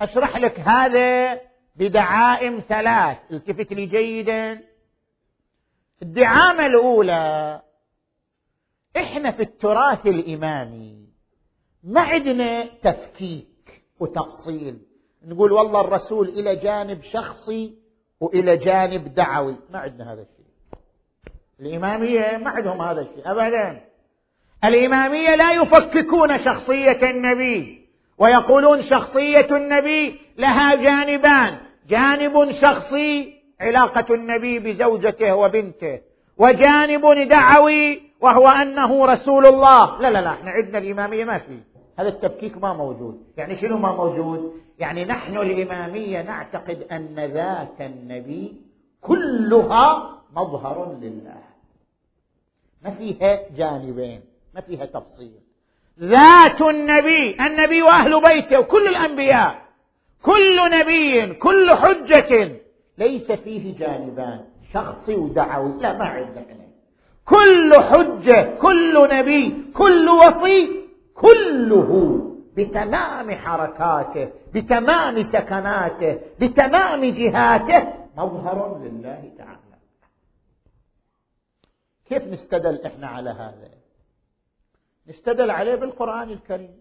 أشرح 0.00 0.36
لك 0.36 0.60
هذا 0.60 1.40
بدعائم 1.76 2.62
ثلاث. 2.68 3.18
التفت 3.30 3.72
لي 3.72 3.86
جيدا. 3.86 4.62
الدعامة 6.02 6.66
الأولى 6.66 7.62
إحنا 8.96 9.30
في 9.30 9.42
التراث 9.42 10.06
الامامي 10.06 11.08
ما 11.82 12.00
عندنا 12.00 12.64
تفكيك 12.64 13.84
وتفصيل. 14.00 14.78
نقول 15.24 15.52
والله 15.52 15.80
الرسول 15.80 16.28
إلى 16.28 16.56
جانب 16.56 17.02
شخصي 17.02 17.83
وإلى 18.20 18.56
جانب 18.56 19.14
دعوي. 19.14 19.56
ما 19.70 19.78
عندنا 19.78 20.12
هذا 20.12 20.22
الشيء. 20.22 20.44
الإمامية 21.60 22.36
ما 22.36 22.50
عندهم 22.50 22.82
هذا 22.82 23.00
الشيء 23.00 23.30
ابدا. 23.30 23.80
الإمامية 24.64 25.34
لا 25.34 25.52
يفككون 25.52 26.38
شخصية 26.38 26.98
النبي 27.02 27.88
ويقولون 28.18 28.82
شخصية 28.82 29.56
النبي 29.56 30.20
لها 30.38 30.74
جانبان. 30.74 31.58
جانب 31.88 32.50
شخصي 32.50 33.34
علاقة 33.60 34.14
النبي 34.14 34.58
بزوجته 34.58 35.34
وبنته 35.34 36.00
وجانب 36.38 37.28
دعوي 37.28 38.02
وهو 38.20 38.48
أنه 38.48 39.06
رسول 39.06 39.46
الله. 39.46 40.00
لا 40.00 40.10
لا 40.10 40.20
لا 40.20 40.30
إحنا 40.30 40.50
عندنا 40.50 40.78
الإمامية 40.78 41.24
ما 41.24 41.38
في. 41.38 41.60
هذا 41.98 42.08
التفكيك 42.08 42.56
ما 42.56 42.72
موجود. 42.72 43.22
يعني 43.36 43.56
شنو 43.56 43.78
ما 43.78 43.92
موجود؟ 43.92 44.63
يعني 44.78 45.04
نحن 45.04 45.36
الإمامية 45.36 46.22
نعتقد 46.22 46.86
أن 46.92 47.14
ذات 47.14 47.80
النبي 47.80 48.52
كلها 49.00 50.10
مظهر 50.36 50.96
لله. 51.00 51.42
ما 52.84 52.90
فيها 52.90 53.40
جانبين 53.56 54.20
ما 54.54 54.60
فيها 54.60 54.86
تفصيل. 54.86 55.32
ذات 56.00 56.60
النبي 56.60 57.46
النبي 57.46 57.82
وأهل 57.82 58.20
بيته 58.22 58.58
وكل 58.58 58.88
الأنبياء 58.88 59.64
كل 60.22 60.70
نبي 60.70 61.34
كل 61.34 61.70
حجة 61.70 62.50
ليس 62.98 63.32
فيه 63.32 63.76
جانبان 63.78 64.44
شخصي 64.72 65.14
ودعوي 65.14 65.72
لا 65.80 65.98
ما 65.98 66.04
عندنا 66.04 66.64
كل 67.24 67.74
حجة 67.74 68.54
كل 68.60 69.08
نبي 69.12 69.64
كل 69.74 70.08
وصي 70.08 70.70
كله 71.14 72.20
بتمام 72.56 73.30
حركاته 73.30 74.30
بتمام 74.54 75.22
سكناته 75.22 76.20
بتمام 76.40 77.04
جهاته. 77.04 77.92
مظهر 78.16 78.78
لله 78.78 79.32
تعالى. 79.38 79.58
كيف 82.06 82.22
نستدل 82.22 82.80
إحنا 82.86 83.06
على 83.06 83.30
هذا؟ 83.30 83.70
نستدل 85.08 85.50
عليه 85.50 85.74
بالقرآن 85.74 86.30
الكريم. 86.30 86.78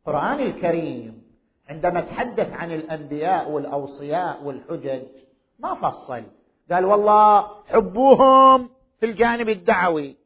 القرآن 0.00 0.40
الكريم 0.40 1.22
عندما 1.68 2.00
تحدث 2.00 2.52
عن 2.52 2.72
الأنبياء 2.72 3.50
والأوصياء 3.50 4.44
والحجج 4.44 5.02
ما 5.58 5.74
فصل. 5.74 6.22
قال 6.72 6.84
والله 6.84 7.48
حبوهم 7.66 8.70
في 9.00 9.06
الجانب 9.06 9.48
الدعوي 9.48 10.16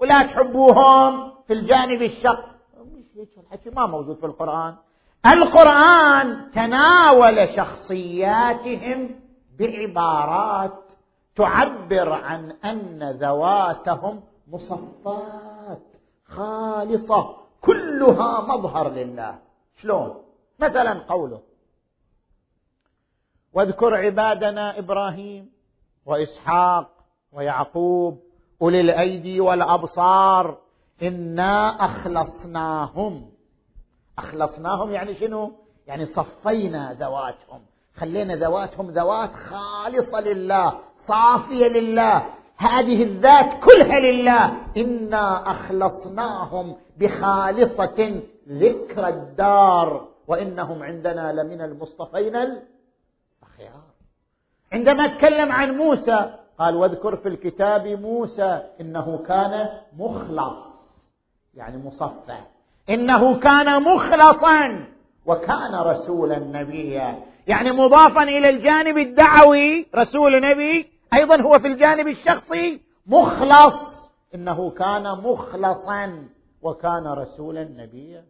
ولا 0.00 0.22
تحبوهم 0.22 1.32
في 1.46 1.52
الجانب 1.52 2.02
الشق 2.02 2.55
الحكي 3.16 3.70
ما 3.70 3.86
موجود 3.86 4.16
في 4.16 4.26
القرآن. 4.26 4.74
القرآن 5.26 6.50
تناول 6.50 7.48
شخصياتهم 7.56 9.20
بعبارات 9.58 10.84
تعبر 11.36 12.12
عن 12.12 12.50
أن 12.50 13.10
ذواتهم 13.20 14.22
مصفات 14.48 15.82
خالصة 16.24 17.36
كلها 17.60 18.40
مظهر 18.40 18.88
لله. 18.88 19.38
شلون؟ 19.80 20.22
مثلا 20.60 20.92
قوله 21.08 21.40
واذكر 23.52 23.94
عبادنا 23.94 24.78
إبراهيم 24.78 25.52
وإسحاق 26.06 26.90
ويعقوب 27.32 28.20
أولي 28.62 28.80
الأيدي 28.80 29.40
والأبصار 29.40 30.58
انا 31.02 31.84
اخلصناهم. 31.84 33.30
اخلصناهم 34.18 34.90
يعني 34.90 35.14
شنو؟ 35.14 35.52
يعني 35.86 36.06
صفينا 36.06 36.96
ذواتهم. 37.00 37.60
خلينا 37.96 38.36
ذواتهم 38.36 38.90
ذوات 38.90 39.30
خالصة 39.30 40.20
لله 40.20 40.78
صافية 41.08 41.68
لله. 41.68 42.26
هذه 42.56 43.02
الذات 43.02 43.64
كلها 43.64 44.00
لله. 44.00 44.56
انا 44.76 45.50
اخلصناهم 45.50 46.76
بخالصة 46.98 48.22
ذكر 48.48 49.08
الدار. 49.08 50.08
وإنهم 50.28 50.82
عندنا 50.82 51.32
لمن 51.32 51.60
المصطفين 51.60 52.36
الأخيار. 52.36 53.82
عندما 54.72 55.06
تكلم 55.06 55.52
عن 55.52 55.76
موسى 55.76 56.34
قال 56.58 56.76
واذكر 56.76 57.16
في 57.16 57.28
الكتاب 57.28 57.86
موسى 57.86 58.62
إنه 58.80 59.24
كان 59.28 59.68
مخلص. 59.96 60.75
يعني 61.56 61.76
مصفى. 61.76 62.38
إنه 62.90 63.38
كان 63.38 63.82
مخلصا 63.82 64.84
وكان 65.26 65.74
رسولا 65.74 66.38
نبيا. 66.38 67.18
يعني 67.46 67.72
مضافا 67.72 68.22
إلى 68.22 68.48
الجانب 68.48 68.98
الدعوي 68.98 69.86
رسول 69.94 70.40
نبي 70.40 70.86
أيضا 71.14 71.42
هو 71.42 71.58
في 71.58 71.66
الجانب 71.66 72.08
الشخصي 72.08 72.80
مخلص. 73.06 74.10
إنه 74.34 74.70
كان 74.70 75.02
مخلصا 75.02 76.28
وكان 76.62 77.06
رسولا 77.06 77.64
نبيا. 77.64 78.24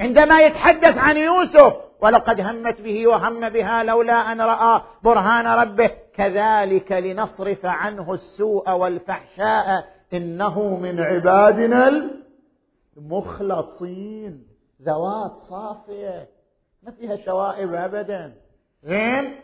عندما 0.00 0.40
يتحدث 0.40 0.98
عن 0.98 1.16
يوسف 1.16 1.76
ولقد 2.00 2.40
همت 2.40 2.80
به 2.80 3.06
وهم 3.06 3.48
بها 3.48 3.82
لولا 3.82 4.32
أن 4.32 4.40
رأى 4.40 4.82
برهان 5.02 5.46
ربه 5.46 5.90
كذلك 6.16 6.92
لنصرف 6.92 7.66
عنه 7.66 8.12
السوء 8.14 8.70
والفحشاء 8.70 9.84
إنه 10.12 10.76
من 10.76 11.00
عبادنا 11.00 12.10
المخلصين 12.96 14.46
ذوات 14.82 15.32
صافية. 15.48 16.28
ما 16.82 16.90
فيها 16.90 17.16
شوائب 17.16 17.74
ابدا. 17.74 18.34
زين 18.82 19.40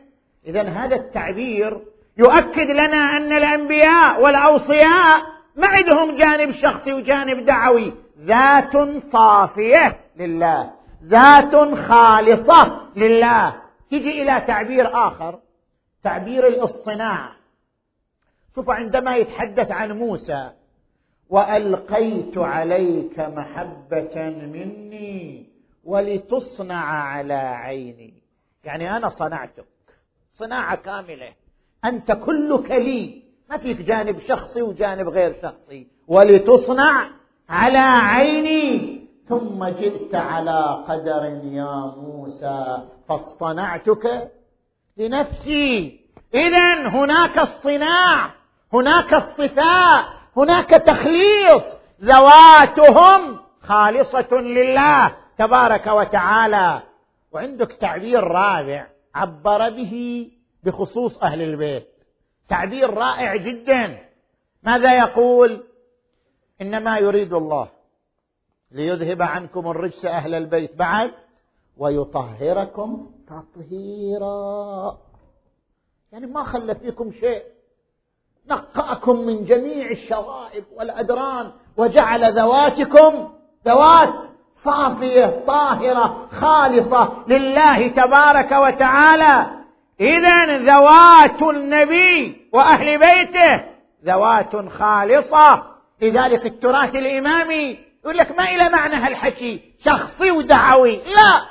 اذا 0.46 0.62
هذا 0.62 0.96
التعبير 0.96 1.82
يؤكد 2.16 2.70
لنا 2.70 3.16
أن 3.16 3.32
الأنبياء 3.36 4.22
والأوصياء 4.22 5.22
ما 5.56 5.66
عندهم 5.66 6.16
جانب 6.16 6.52
شخصي 6.52 6.92
وجانب 6.92 7.46
دعوي. 7.46 7.92
ذات 8.18 8.72
صافية 9.12 10.00
لله. 10.16 10.70
ذات 11.04 11.54
خالصة 11.74 12.80
لله. 12.96 13.62
تجي 13.90 14.22
إلى 14.22 14.40
تعبير 14.46 15.06
آخر. 15.06 15.38
تعبير 16.02 16.46
الاصطناع 16.46 17.32
شوف 18.54 18.70
عندما 18.70 19.16
يتحدث 19.16 19.70
عن 19.70 19.92
موسى 19.92 20.50
وألقيت 21.32 22.38
عليك 22.38 23.20
محبة 23.20 24.30
مني 24.54 25.46
ولتصنع 25.84 26.84
على 26.84 27.34
عيني. 27.34 28.14
يعني 28.64 28.96
أنا 28.96 29.08
صنعتك. 29.08 29.64
صناعة 30.32 30.74
كاملة. 30.74 31.32
أنت 31.84 32.12
كلك 32.12 32.70
لي. 32.70 33.22
ما 33.50 33.56
فيك 33.56 33.80
جانب 33.80 34.20
شخصي 34.20 34.62
وجانب 34.62 35.08
غير 35.08 35.36
شخصي. 35.42 35.86
ولتصنع 36.08 37.08
على 37.48 37.78
عيني. 37.78 39.02
ثم 39.24 39.64
جئت 39.64 40.14
على 40.14 40.84
قدر 40.88 41.24
يا 41.44 41.94
موسى 41.96 42.88
فاصطنعتك 43.08 44.30
لنفسي. 44.96 46.00
اذا 46.34 46.88
هناك 46.88 47.38
اصطناع. 47.38 48.30
هناك 48.72 49.14
اصطفاء. 49.14 50.21
هناك 50.36 50.70
تخليص 50.70 51.76
ذواتهم 52.00 53.38
خالصة 53.60 54.32
لله 54.32 55.16
تبارك 55.38 55.86
وتعالى. 55.86 56.82
وعندك 57.32 57.72
تعبير 57.72 58.24
رابع 58.24 58.86
عبر 59.14 59.70
به 59.70 60.30
بخصوص 60.64 61.18
أهل 61.22 61.42
البيت. 61.42 61.88
تعبير 62.48 62.94
رائع 62.94 63.36
جدا. 63.36 63.98
ماذا 64.62 64.98
يقول؟ 64.98 65.64
إنما 66.60 66.98
يريد 66.98 67.32
الله 67.32 67.68
ليذهب 68.70 69.22
عنكم 69.22 69.70
الرجس 69.70 70.04
أهل 70.04 70.34
البيت 70.34 70.76
بعد 70.76 71.12
ويطهركم 71.76 73.10
تطهيرا. 73.26 74.98
يعني 76.12 76.26
ما 76.26 76.44
خلى 76.44 76.74
فيكم 76.74 77.12
شيء. 77.12 77.42
نقأكم 78.50 79.16
من 79.16 79.44
جميع 79.44 79.90
الشوائب 79.90 80.64
والأدران 80.76 81.50
وجعل 81.76 82.32
ذواتكم 82.32 83.32
ذوات 83.66 84.14
صافية 84.54 85.44
طاهرة 85.46 86.28
خالصة 86.40 87.12
لله 87.28 87.88
تبارك 87.88 88.52
وتعالى. 88.52 89.46
اذا 90.00 90.58
ذوات 90.58 91.42
النبي 91.42 92.48
وأهل 92.52 92.98
بيته 92.98 93.64
ذوات 94.04 94.56
خالصة. 94.70 95.62
لذلك 96.02 96.46
التراث 96.46 96.94
الإمامي 96.94 97.78
يقول 98.04 98.16
لك 98.16 98.38
ما 98.38 98.44
إلى 98.44 98.68
معنى 98.68 98.94
هالحكي؟ 98.94 99.60
شخصي 99.84 100.30
ودعوي. 100.30 100.96
لا 100.96 101.42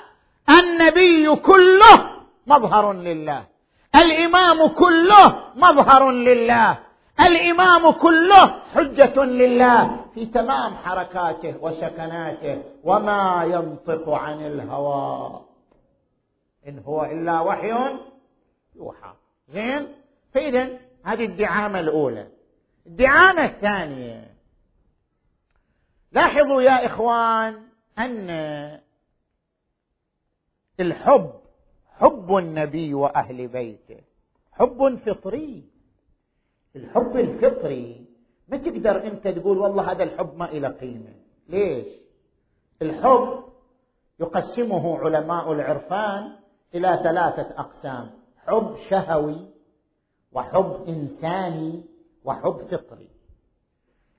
النبي 0.60 1.36
كله 1.36 2.12
مظهر 2.48 2.94
لله. 2.94 3.51
الإمام 3.96 4.68
كله 4.68 5.54
مظهر 5.56 6.12
لله. 6.12 6.80
الإمام 7.20 7.92
كله 7.92 8.62
حجة 8.76 9.24
لله 9.24 10.06
في 10.14 10.26
تمام 10.26 10.76
حركاته 10.76 11.58
وسكناته 11.62 12.64
وما 12.84 13.44
ينطق 13.44 14.10
عن 14.10 14.46
الهوى. 14.46 15.42
إن 16.68 16.80
هو 16.80 17.04
إلا 17.06 17.40
وحي 17.40 17.98
يوحى. 18.76 19.14
زين؟ 19.50 19.88
فاذا 20.34 20.70
هذه 21.04 21.26
الدعامة 21.26 21.80
الأولى. 21.80 22.28
الدعامة 22.86 23.46
الثانية. 23.46 24.36
لاحظوا 26.12 26.62
يا 26.62 26.86
إخوان 26.86 27.64
أن 28.00 28.30
الحب 30.80 31.41
حب 32.32 32.38
النبي 32.38 32.94
وأهل 32.94 33.48
بيته. 33.48 34.00
حب 34.52 35.00
فطري. 35.06 35.64
الحب 36.76 37.18
الفطري 37.18 38.06
ما 38.48 38.58
تقدر 38.58 39.04
أنت 39.08 39.28
تقول 39.28 39.58
والله 39.58 39.92
هذا 39.92 40.04
الحب 40.04 40.38
ما 40.38 40.46
له 40.46 40.68
قيمة. 40.70 41.14
ليش؟ 41.50 41.88
الحب 42.82 43.44
يقسمه 44.20 45.00
علماء 45.00 45.52
العرفان 45.52 46.32
إلى 46.76 47.00
ثلاثة 47.04 47.60
أقسام 47.60 48.10
حب 48.38 48.76
شهوي 48.90 49.38
وحب 50.32 50.86
إنساني 50.88 51.84
وحب 52.24 52.58
فطري. 52.72 53.10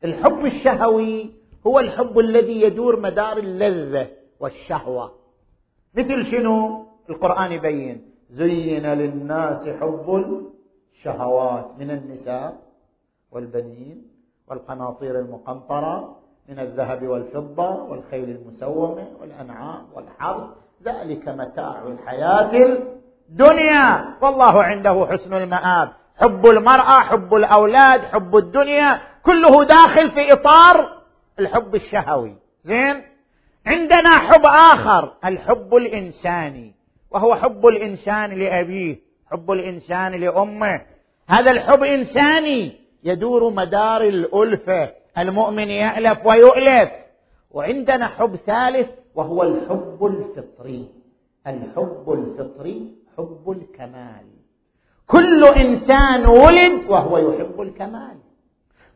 الحب 0.04 0.44
الشهوي 0.44 1.30
هو 1.66 1.80
الحب 1.80 2.18
الذي 2.18 2.60
يدور 2.60 3.00
مدار 3.00 3.38
اللذة 3.38 4.08
والشهوة. 4.40 5.12
مثل 5.94 6.30
شنو؟ 6.30 6.91
القرآن 7.10 7.52
يبين 7.52 8.04
زين 8.30 8.86
للناس 8.86 9.68
حب 9.80 10.24
الشهوات 10.92 11.70
من 11.78 11.90
النساء 11.90 12.56
والبنين 13.32 14.02
والقناطير 14.48 15.18
المقنطرة 15.20 16.16
من 16.48 16.58
الذهب 16.58 17.06
والفضة 17.08 17.70
والخيل 17.82 18.30
المسومة 18.30 19.08
والأنعام 19.20 19.86
والحرث. 19.94 20.50
ذلك 20.84 21.28
متاع 21.28 21.82
الحياة 21.86 22.50
الدنيا. 23.30 24.14
والله 24.22 24.62
عنده 24.62 25.06
حسن 25.10 25.34
المآب. 25.34 25.92
حب 26.16 26.46
المرأة 26.46 27.00
حب 27.00 27.34
الأولاد 27.34 28.00
حب 28.00 28.36
الدنيا 28.36 29.00
كله 29.22 29.64
داخل 29.64 30.10
في 30.10 30.32
إطار 30.32 31.02
الحب 31.38 31.74
الشهوي. 31.74 32.36
زين؟ 32.64 33.02
عندنا 33.66 34.10
حب 34.18 34.46
آخر 34.46 35.12
الحب 35.24 35.74
الإنساني. 35.74 36.74
وهو 37.14 37.34
حب 37.34 37.66
الإنسان 37.66 38.38
لأبيه 38.38 38.98
حب 39.30 39.50
الإنسان 39.50 40.12
لأمه. 40.12 40.80
هذا 41.28 41.50
الحب 41.50 41.82
إنساني 41.82 42.72
يدور 43.04 43.50
مدار 43.50 44.02
الالفه 44.02 44.92
المؤمن 45.18 45.68
يألف 45.68 46.26
ويؤلف. 46.26 46.90
وعندنا 47.50 48.06
حب 48.06 48.36
ثالث 48.36 48.88
وهو 49.14 49.42
الحب 49.42 49.98
الفطري. 50.06 50.88
الحب 51.46 52.04
الفطري 52.08 52.88
حب 53.18 53.50
الكمال. 53.50 54.26
كل 55.06 55.44
إنسان 55.44 56.26
ولد 56.26 56.90
وهو 56.90 57.18
يحب 57.18 57.60
الكمال. 57.60 58.16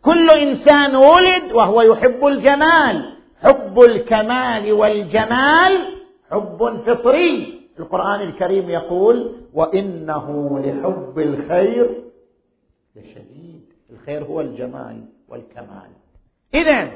كل 0.03 0.31
إنسان 0.31 0.97
ولد 0.97 1.53
وهو 1.53 1.83
يحب 1.83 2.27
الجمال. 2.27 3.17
حب 3.43 3.81
الكمال 3.81 4.73
والجمال 4.73 6.03
حب 6.31 6.83
فطري. 6.87 7.56
القرآن 7.79 8.21
الكريم 8.21 8.71
يقول 8.71 9.37
وإنه 9.55 10.59
لحب 10.59 11.19
الخير 11.19 12.05
لشديد. 12.97 13.73
الخير 13.91 14.25
هو 14.25 14.41
الجمال 14.41 15.05
والكمال. 15.29 15.91
اذا 16.55 16.91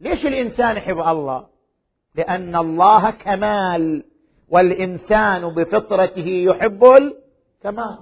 ليش 0.00 0.26
الإنسان 0.26 0.76
يحب 0.76 0.98
الله؟ 0.98 1.46
لأن 2.14 2.56
الله 2.56 3.10
كمال 3.10 4.04
والإنسان 4.48 5.48
بفطرته 5.54 6.26
يحب 6.26 6.84
الكمال. 6.84 7.98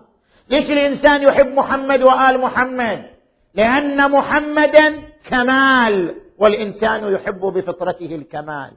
ليش 0.49 0.71
الإنسان 0.71 1.23
يحب 1.23 1.47
محمد 1.47 2.03
وآل 2.03 2.41
محمد؟ 2.41 3.11
لأن 3.55 4.11
محمدا 4.11 5.03
كمال 5.25 6.15
والإنسان 6.39 7.13
يحب 7.13 7.41
بفطرته 7.41 8.15
الكمال. 8.15 8.73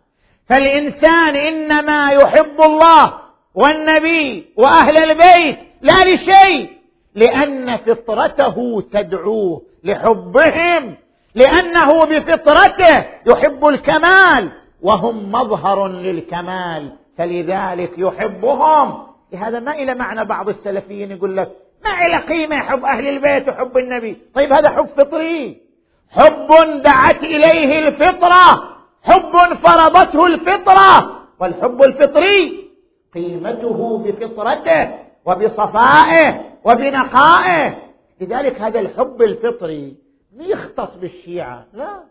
فالإنسان 0.50 1.36
إنما 1.36 2.12
يحب 2.12 2.62
الله 2.62 3.14
والنبي 3.56 4.54
وأهل 4.58 4.98
البيت 4.98 5.60
لا 5.82 6.14
لشيء 6.14 6.70
لأن 7.16 7.78
فطرته 7.78 8.84
تدعوه 8.92 9.62
لحبهم 9.84 10.96
لأنه 11.36 12.06
بفطرته 12.06 13.06
يحب 13.28 13.68
الكمال 13.68 14.52
وهم 14.82 15.32
مظهر 15.32 15.88
للكمال 15.88 16.92
فلذلك 17.18 17.92
يحبهم. 17.98 19.08
لهذا 19.34 19.60
ما 19.60 19.72
إلى 19.72 19.96
معنى 19.96 20.26
بعض 20.26 20.50
السلفيين 20.50 21.12
يقول 21.12 21.38
لك 21.38 21.52
ما 21.86 22.06
إلى 22.06 22.18
قيمة 22.18 22.58
حب 22.58 22.86
أهل 22.86 23.08
البيت 23.08 23.50
وحب 23.50 23.78
النبي؟ 23.78 24.18
طيب 24.34 24.54
هذا 24.54 24.70
حب 24.70 24.88
فطري. 24.98 25.62
حب 26.10 26.82
دعت 26.84 27.24
إليه 27.24 27.88
الفطرة. 27.88 28.69
حب 29.04 29.32
فرضته 29.64 30.28
الفطرة 30.28 31.20
والحب 31.40 31.84
الفطري 31.84 32.70
قيمته 33.14 33.98
بفطرته 33.98 34.94
وبصفائه 35.26 36.42
وبنقائه. 36.66 37.90
لذلك 38.22 38.62
هذا 38.62 38.80
الحب 38.80 39.22
الفطري 39.22 39.96
ما 40.36 40.44
يختص 40.44 40.96
بالشيعة 40.96 41.66
لا. 41.74 42.04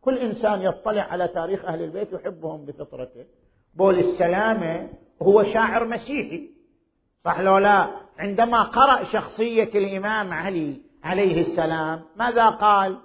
كل 0.00 0.18
إنسان 0.18 0.62
يطلع 0.62 1.02
على 1.02 1.28
تاريخ 1.28 1.64
أهل 1.64 1.82
البيت 1.82 2.12
يحبهم 2.12 2.64
بفطرته. 2.64 3.24
بول 3.74 3.98
السلامة 3.98 4.88
هو 5.22 5.42
شاعر 5.42 5.84
مسيحي 5.84 6.50
صح 7.24 7.40
لو 7.40 7.58
لا؟ 7.58 7.86
عندما 8.18 8.62
قرأ 8.62 9.04
شخصية 9.04 9.70
الإمام 9.74 10.32
علي 10.32 10.76
عليه 11.04 11.40
السلام 11.40 12.02
ماذا 12.16 12.48
قال؟ 12.48 12.98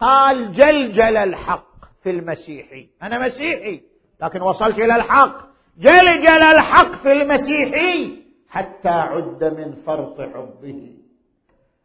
قال 0.00 0.52
جلجل 0.52 1.16
الحق 1.16 1.70
في 2.02 2.10
المسيحي. 2.10 2.88
أنا 3.02 3.26
مسيحي 3.26 3.82
لكن 4.22 4.42
وصلت 4.42 4.78
إلى 4.78 4.96
الحق. 4.96 5.36
جلجل 5.78 6.42
الحق 6.42 6.92
في 7.02 7.12
المسيحي 7.12 8.22
حتى 8.48 8.88
عد 8.88 9.44
من 9.44 9.74
فرط 9.86 10.20
حبه. 10.20 10.90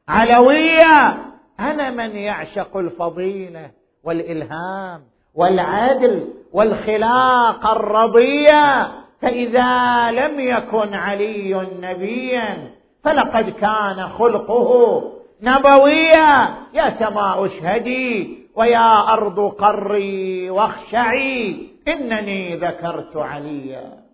علوية 0.08 1.26
أنا 1.60 1.92
من 1.92 2.16
يعشق 2.16 2.78
الفضيلة 2.78 3.72
والإلهام 4.04 5.02
والعدل 5.34 6.34
والخلاق 6.54 7.68
الرضية 7.68 8.92
فإذا 9.22 10.12
لم 10.12 10.40
يكن 10.40 10.94
علي 10.94 11.68
نبيا 11.82 12.72
فلقد 13.04 13.50
كان 13.50 14.08
خلقه 14.10 15.02
نبويا 15.46 16.56
يا 16.74 16.90
سماء 16.90 17.46
اشهدي 17.46 18.38
ويا 18.56 19.14
أرض 19.14 19.40
قري 19.40 20.50
واخشعي. 20.50 21.70
إنني 21.88 22.56
ذكرت 22.56 23.18
عليا. 23.18 24.06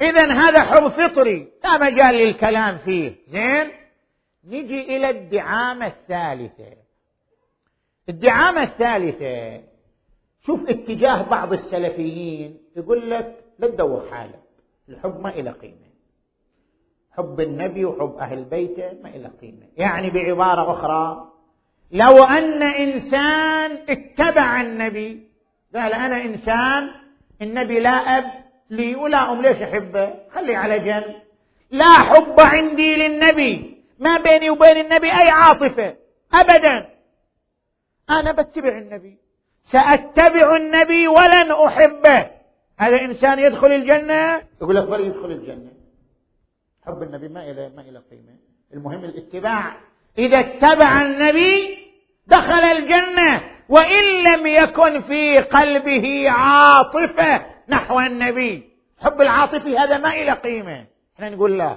اذا 0.00 0.32
هذا 0.32 0.62
حب 0.62 0.88
فطري. 0.88 1.48
لا 1.64 1.78
مجال 1.78 2.14
للكلام 2.14 2.78
فيه. 2.78 3.14
زين؟ 3.28 3.70
نجي 4.44 4.96
إلى 4.96 5.10
الدعامة 5.10 5.86
الثالثة. 5.86 6.76
الدعامة 8.08 8.62
الثالثة. 8.62 9.60
شوف 10.46 10.68
اتجاه 10.68 11.22
بعض 11.22 11.52
السلفيين. 11.52 12.58
يقول 12.76 13.10
لك 13.10 13.44
لا 13.58 13.68
تدور 13.68 14.08
حالك. 14.10 14.43
الحب 14.88 15.20
ما 15.20 15.30
إلى 15.30 15.50
قيمة. 15.50 15.94
حب 17.12 17.40
النبي 17.40 17.84
وحب 17.84 18.16
أهل 18.18 18.44
بيته 18.44 18.92
ما 19.02 19.08
إلى 19.08 19.30
قيمة. 19.40 19.66
يعني 19.76 20.10
بعبارة 20.10 20.72
أخرى 20.72 21.30
لو 21.92 22.24
أن 22.24 22.62
إنسان 22.62 23.78
اتبع 23.88 24.60
النبي 24.60 25.28
قال 25.74 25.92
أنا 25.92 26.22
إنسان 26.22 26.90
النبي 27.42 27.80
لا 27.80 27.90
أب 27.90 28.24
لي 28.70 28.94
ولا 28.94 29.32
أم 29.32 29.42
ليش 29.42 29.62
أحبه؟ 29.62 30.14
خلي 30.30 30.56
على 30.56 30.78
جنب. 30.78 31.14
لا 31.70 31.92
حب 31.92 32.40
عندي 32.40 32.96
للنبي 32.96 33.82
ما 33.98 34.18
بيني 34.18 34.50
وبين 34.50 34.76
النبي 34.76 35.06
أي 35.06 35.28
عاطفة 35.30 35.96
أبدا. 36.34 36.88
أنا 38.10 38.32
بتبع 38.32 38.78
النبي 38.78 39.18
سأتبع 39.62 40.56
النبي 40.56 41.08
ولن 41.08 41.52
أحبه. 41.52 42.33
هذا 42.78 43.00
إنسان 43.00 43.38
يدخل 43.38 43.72
الجنة؟ 43.72 44.42
يقول 44.62 44.76
لك 44.76 44.84
بل 44.84 45.00
يدخل 45.00 45.30
الجنة. 45.30 45.72
حب 46.86 47.02
النبي 47.02 47.28
ما 47.28 47.50
إلى 47.50 47.72
ما 47.76 47.82
إلى 47.82 48.02
قيمة. 48.10 48.36
المهم 48.74 49.04
الاتباع. 49.04 49.76
إذا 50.18 50.40
اتبع 50.40 51.02
النبي 51.02 51.78
دخل 52.26 52.64
الجنة. 52.64 53.54
وإن 53.68 54.24
لم 54.24 54.46
يكن 54.46 55.00
في 55.00 55.38
قلبه 55.38 56.30
عاطفة 56.30 57.46
نحو 57.68 58.00
النبي. 58.00 58.70
حب 58.98 59.20
العاطفي 59.20 59.78
هذا 59.78 59.98
ما 59.98 60.08
إلى 60.08 60.32
قيمة. 60.32 60.86
إحنا 61.16 61.30
نقول 61.30 61.58
لا. 61.58 61.76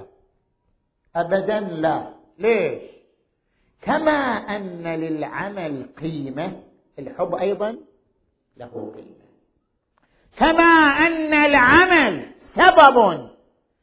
أبدا 1.16 1.60
لا. 1.60 2.14
ليش؟ 2.38 2.82
كما 3.82 4.10
أن 4.56 4.86
للعمل 4.86 5.86
قيمة 6.00 6.62
الحب 6.98 7.34
أيضا 7.34 7.76
له 8.56 8.92
قيمة. 8.96 9.17
كما 10.38 10.72
أن 11.06 11.34
العمل 11.34 12.26
سبب 12.54 13.28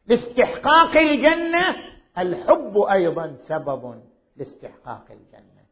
لاستحقاق 0.07 0.97
الجنة 0.97 1.75
الحب 2.17 2.77
أيضا 2.77 3.35
سبب 3.47 4.01
لاستحقاق 4.37 5.05
الجنة. 5.11 5.65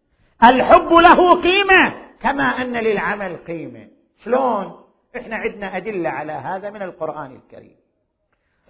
الحب 0.44 0.94
له 0.94 1.42
قيمة 1.42 1.94
كما 2.22 2.44
أن 2.44 2.74
للعمل 2.74 3.38
قيمة. 3.38 3.88
شلون؟ 4.24 4.84
إحنا 5.18 5.36
عندنا 5.36 5.78
أدلة 5.78 6.10
على 6.10 6.32
هذا 6.32 6.70
من 6.70 6.82
القرآن 6.82 7.36
الكريم. 7.36 7.76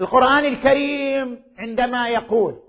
القرآن 0.02 0.46
الكريم 0.46 1.44
عندما 1.58 2.10
يقول 2.10 2.60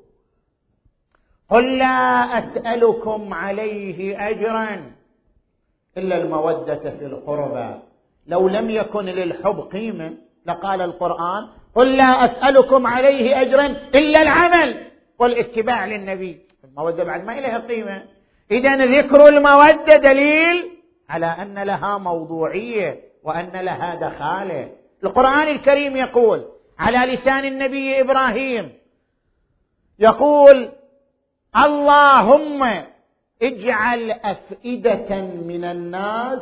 قل 1.51 1.79
لا 1.79 2.39
أسألكم 2.39 3.35
عليه 3.35 4.29
اجرا 4.31 4.93
إلا 5.97 6.17
المودة 6.17 6.91
في 6.99 7.07
القربى. 7.07 7.81
لو 8.27 8.49
لم 8.49 8.71
يكن 8.71 9.05
للحب 9.05 9.61
قيمة 9.73 10.15
لقال 10.47 10.81
القرآن 10.81 11.49
قل 11.75 11.97
لا 11.97 12.25
أسألكم 12.25 12.87
عليه 12.87 13.41
اجرا 13.41 13.67
إلا 13.95 14.23
العمل 14.23 14.87
والاتباع 15.19 15.87
للنبي. 15.87 16.41
المودة 16.65 17.05
بعد 17.05 17.25
ما 17.25 17.41
لها 17.41 17.59
قيمة. 17.59 18.03
اذا 18.51 18.77
ذكر 18.77 19.29
المودة 19.29 19.97
دليل 19.97 20.71
على 21.09 21.27
أن 21.27 21.59
لها 21.59 21.99
موضوعية 21.99 23.01
وأن 23.23 23.53
لها 23.53 23.95
دخالة. 23.95 24.71
القرآن 25.05 25.49
الكريم 25.49 25.97
يقول 25.97 26.45
على 26.79 27.13
لسان 27.13 27.45
النبي 27.45 28.01
إبراهيم 28.01 28.73
يقول 29.99 30.73
اللهم 31.57 32.63
اجعل 33.43 34.11
أفئدة 34.11 35.21
من 35.23 35.65
الناس. 35.65 36.41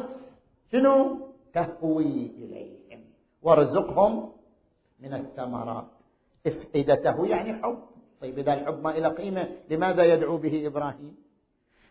شنو؟ 0.72 1.31
تهوي 1.54 2.30
إليهم. 2.38 3.04
وارزقهم 3.42 4.32
من 5.00 5.14
الثمرات. 5.14 5.84
افئدته 6.46 7.26
يعني 7.26 7.62
حب. 7.62 7.78
طيب 8.20 8.38
إذا 8.38 8.54
الحب 8.54 8.82
ما 8.82 8.90
له 8.90 9.08
قيمة 9.08 9.48
لماذا 9.70 10.04
يدعو 10.04 10.36
به 10.36 10.66
إبراهيم؟ 10.66 11.16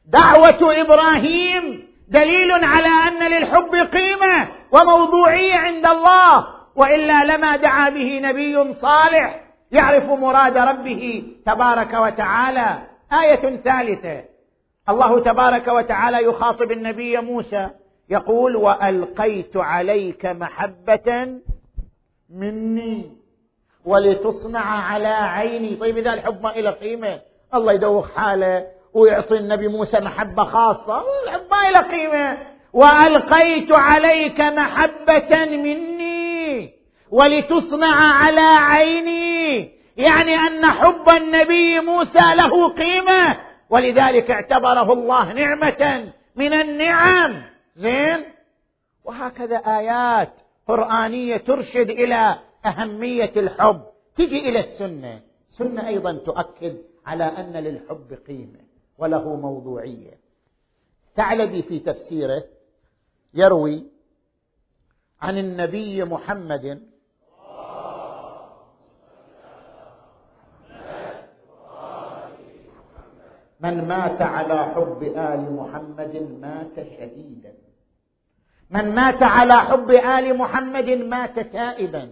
دعوة 0.06 0.82
إبراهيم 0.82 1.88
دليل 2.08 2.52
على 2.52 2.88
أن 2.88 3.32
للحب 3.32 3.76
قيمة 3.76 4.47
وموضوعية 4.71 5.56
عند 5.56 5.86
الله. 5.86 6.47
وإلا 6.76 7.24
لما 7.24 7.56
دعا 7.56 7.89
به 7.89 8.19
نبي 8.19 8.74
صالح 8.74 9.43
يعرف 9.71 10.10
مراد 10.10 10.58
ربه 10.58 11.24
تبارك 11.45 11.93
وتعالى. 11.93 12.82
آية 13.13 13.56
ثالثة. 13.56 14.24
الله 14.89 15.19
تبارك 15.19 15.67
وتعالى 15.67 16.24
يخاطب 16.24 16.71
النبي 16.71 17.17
موسى. 17.17 17.69
يقول 18.12 18.56
وألقيت 18.56 19.58
عليك 19.58 20.26
محبة 20.26 21.28
مني 22.30 23.12
ولتصنع 23.86 24.65
على 24.65 25.08
عيني. 25.08 25.76
طيب 25.76 25.97
إذا 25.97 26.13
الحب 26.13 26.43
ما 26.43 26.50
له 26.50 26.71
قيمة؟ 26.71 27.19
الله 27.54 27.74
يدوخ 27.74 28.12
حاله 28.15 28.67
ويعطي 28.93 29.38
النبي 29.38 29.67
موسى 29.67 30.00
محبة 30.00 30.43
خاصة. 30.43 31.04
الحب 31.24 31.41
ما 31.52 31.71
له 31.71 31.82
قيمة. 31.82 32.38
وألقيت 32.74 33.71
عليك 33.71 34.41
محبة 34.41 35.45
مني 35.45 36.74
ولتصنع 37.12 38.13
على 38.13 38.41
عيني. 38.41 39.71
يعني 39.97 40.36
أن 40.36 40.65
حب 40.65 41.10
النبي 41.10 41.80
موسى 41.80 42.36
له 42.36 42.69
قيمة. 42.69 43.38
ولذلك 43.69 44.32
اعتبره 44.32 44.93
الله 44.93 45.34
نعمة 45.34 46.12
من 46.36 46.54
النعم. 46.54 47.51
زين؟ 47.76 48.24
وهكذا 49.04 49.58
آيات 49.58 50.34
قرآنية 50.68 51.38
ترشد 51.38 51.90
إلى 51.90 52.40
أهمية 52.66 53.34
الحب. 53.36 53.84
تجي 54.16 54.50
إلى 54.50 54.60
السنة. 54.60 55.22
السنة 55.50 55.88
أيضا 55.88 56.14
تؤكد 56.14 56.78
على 57.06 57.24
أن 57.24 57.54
للحب 57.54 58.18
قيمة 58.28 58.60
وله 58.98 59.36
موضوعية. 59.36 60.20
ثعلبي 61.16 61.62
في 61.62 61.80
تفسيره 61.80 62.44
يروي 63.34 63.84
عن 65.22 65.38
النبي 65.38 66.04
محمد 66.04 66.91
من 73.63 73.88
مات 73.88 74.21
على 74.21 74.58
حب 74.76 75.04
آل 75.04 75.56
محمد 75.56 76.28
مات 76.41 76.76
شهيدا. 76.76 77.54
من 78.71 78.95
مات 78.95 79.24
على 79.24 79.54
حب 79.54 79.89
آل 79.91 80.38
محمد 80.38 80.89
مات 80.89 81.39
تائبا. 81.39 82.08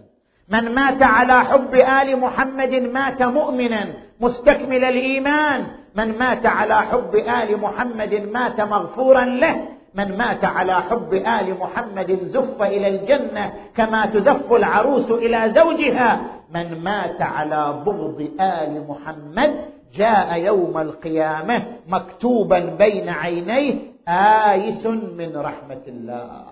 من 0.48 0.74
مات 0.74 1.02
على 1.02 1.44
حب 1.44 1.74
آل 1.74 2.20
محمد 2.20 2.74
مات 2.74 3.22
مؤمنا 3.22 3.86
مستكمل 4.20 4.84
الإيمان. 4.84 5.66
من 5.94 6.18
مات 6.18 6.46
على 6.46 6.74
حب 6.74 7.14
آل 7.14 7.60
محمد 7.60 8.14
مات 8.14 8.60
مغفورا 8.60 9.24
له. 9.24 9.68
من 9.94 10.18
مات 10.18 10.44
على 10.44 10.74
حب 10.74 11.14
آل 11.14 11.58
محمد 11.58 12.18
زف 12.22 12.62
إلى 12.62 12.88
الجنة 12.88 13.52
كما 13.76 14.06
تزف 14.06 14.52
العروس 14.52 15.10
إلى 15.10 15.52
زوجها. 15.54 16.20
من 16.54 16.82
مات 16.84 17.22
على 17.22 17.82
بغض 17.86 18.28
آل 18.40 18.86
محمد 18.88 19.79
جاء 19.94 20.38
يوم 20.38 20.78
القيامة 20.78 21.78
مكتوبا 21.88 22.58
بين 22.58 23.08
عينيه 23.08 23.74
آيس 24.08 24.86
من 24.86 25.36
رحمة 25.36 25.82
الله. 25.88 26.46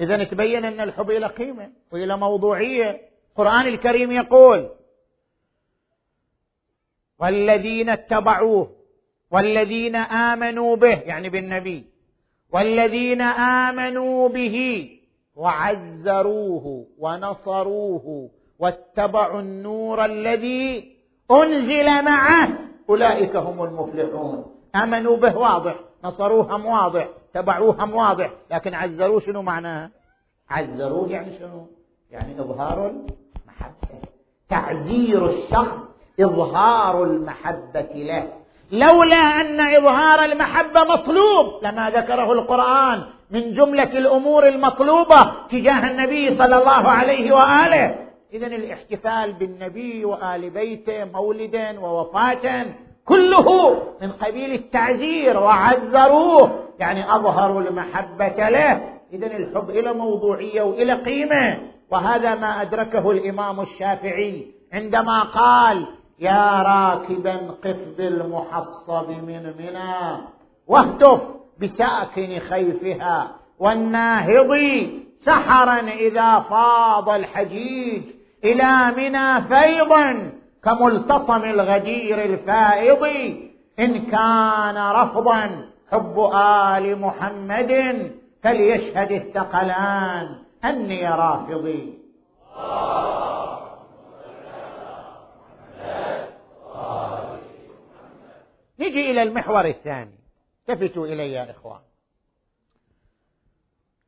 إذا 0.00 0.24
تبين 0.24 0.64
أن 0.64 0.80
الحب 0.80 1.10
إلى 1.10 1.26
قيمة 1.26 1.70
وإلى 1.92 2.16
موضوعية. 2.16 3.00
القرآن 3.30 3.66
الكريم 3.66 4.12
يقول 4.12 4.68
والذين 7.18 7.88
اتبعوه 7.88 8.76
والذين 9.30 9.96
آمنوا 9.96 10.76
به 10.76 11.00
يعني 11.00 11.28
بالنبي 11.28 11.84
والذين 12.52 13.20
آمنوا 13.20 14.28
به 14.28 14.88
وعزروه 15.36 16.86
ونصروه 16.98 18.30
واتبعوا 18.58 19.40
النور 19.40 20.04
الذي 20.04 20.96
أنزل 21.30 22.04
معه. 22.04 22.48
أولئك 22.88 23.36
هم 23.36 23.62
المفلحون. 23.62 24.44
آمنوا 24.74 25.16
به 25.16 25.36
واضح. 25.36 25.74
نصروه 26.04 26.56
هم 26.56 26.66
واضح. 26.66 27.08
تبعوه 27.34 27.84
هم 27.84 27.94
واضح. 27.94 28.32
لكن 28.50 28.74
عزروه 28.74 29.20
شنو 29.20 29.42
معناه؟ 29.42 29.90
عزروه 30.50 31.08
يعني 31.08 31.38
شنو؟ 31.38 31.66
يعني 32.10 32.40
إظهار 32.40 32.86
المحبة. 32.86 34.00
تعزير 34.48 35.26
الشخص 35.26 35.78
إظهار 36.20 37.04
المحبة 37.04 37.88
له. 37.94 38.32
لولا 38.72 39.16
أن 39.16 39.60
إظهار 39.60 40.24
المحبة 40.24 40.84
مطلوب 40.84 41.64
لما 41.64 41.90
ذكره 41.90 42.32
القرآن. 42.32 43.02
من 43.30 43.54
جملة 43.54 43.82
الأمور 43.82 44.48
المطلوبة 44.48 45.32
تجاه 45.50 45.90
النبي 45.90 46.34
صلى 46.34 46.58
الله 46.58 46.88
عليه 46.88 47.32
وآله. 47.32 47.94
إذا 48.32 48.46
الاحتفال 48.46 49.32
بالنبي 49.32 50.04
وآل 50.04 50.50
بيته 50.50 51.04
مولدا 51.04 51.80
ووفاة 51.80 52.66
كله 53.04 53.78
من 54.02 54.12
قبيل 54.12 54.54
التعزير 54.54 55.38
وعذروه 55.38 56.58
يعني 56.78 57.14
أظهروا 57.14 57.60
المحبة 57.60 58.48
له. 58.48 58.80
اذا 59.12 59.26
الحب 59.26 59.70
إلى 59.70 59.92
موضوعية 59.92 60.62
وإلى 60.62 60.92
قيمة. 60.92 61.58
وهذا 61.90 62.34
ما 62.34 62.62
أدركه 62.62 63.10
الإمام 63.10 63.60
الشافعي 63.60 64.46
عندما 64.72 65.22
قال 65.22 65.86
يا 66.18 66.62
راكبا 66.62 67.36
قف 67.64 67.78
بالمحصب 67.98 69.10
من 69.10 69.42
منى 69.58 70.18
واهتف. 70.66 71.20
بساكن 71.62 72.38
خيفها 72.38 73.36
والناهض 73.58 74.56
سحرا 75.20 75.80
إذا 75.80 76.40
فاض 76.40 77.08
الحجيج 77.08 78.02
إلى 78.44 78.92
منى 78.96 79.42
فيضا 79.42 80.32
كملتطم 80.64 81.44
الغدير 81.44 82.24
الفائض 82.24 83.04
إن 83.78 84.06
كان 84.06 84.76
رفضا 84.76 85.70
حب 85.90 86.30
آل 86.34 87.00
محمد 87.00 87.72
فليشهد 88.42 89.12
الثقلان 89.12 90.36
أني 90.64 91.08
رافضي. 91.08 92.00
نجي 98.80 99.10
إلى 99.10 99.22
المحور 99.22 99.64
الثاني. 99.64 100.19
التفتوا 100.72 101.06
إلي 101.06 101.32
يا 101.32 101.50
إخوان. 101.50 101.80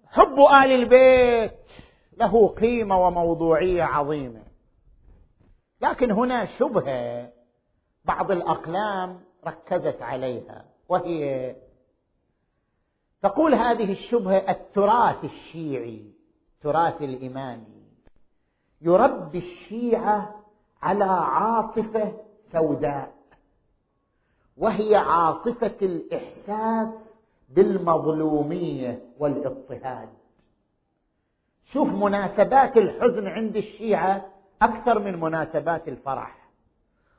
حب 0.06 0.38
آل 0.38 0.72
البيت 0.72 1.58
له 2.16 2.48
قيمة 2.48 3.06
وموضوعية 3.06 3.82
عظيمة. 3.82 4.42
لكن 5.80 6.10
هنا 6.10 6.46
شبهة 6.58 7.32
بعض 8.04 8.30
الأقلام 8.30 9.20
ركزت 9.46 10.02
عليها 10.02 10.64
وهي 10.88 11.56
تقول 13.22 13.54
هذه 13.54 13.92
الشبهة 13.92 14.50
التراث 14.50 15.24
الشيعي 15.24 16.12
التراث 16.54 17.02
الامامي 17.02 17.82
يربي 18.80 19.38
الشيعة 19.38 20.44
على 20.82 21.04
عاطفة 21.04 22.12
سوداء. 22.52 23.11
وهي 24.62 24.96
عاطفة 24.96 25.76
الإحساس 25.82 26.88
بالمظلومية 27.48 29.02
والاضطهاد. 29.18 30.08
شوف 31.72 31.88
مناسبات 31.88 32.76
الحزن 32.76 33.26
عند 33.26 33.56
الشيعة 33.56 34.24
أكثر 34.62 34.98
من 34.98 35.20
مناسبات 35.20 35.88
الفرح. 35.88 36.36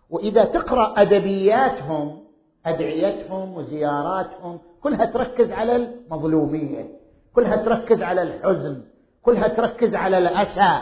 وإذا 0.09 0.45
تقرأ 0.45 1.01
أدبياتهم 1.01 2.23
أدعيتهم 2.65 3.53
وزياراتهم 3.53 4.59
كلها 4.81 5.05
تركز 5.05 5.51
على 5.51 5.75
المظلومية 5.75 6.99
كلها 7.33 7.55
تركز 7.55 8.03
على 8.03 8.21
الحزن 8.21 8.83
كلها 9.21 9.47
تركز 9.47 9.95
على 9.95 10.17
الأسى. 10.17 10.81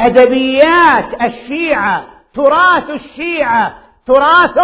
أدبيات 0.00 1.22
الشيعة 1.22 2.06
تراث 2.34 2.90
الشيعة 2.90 3.78
تراث 4.06 4.58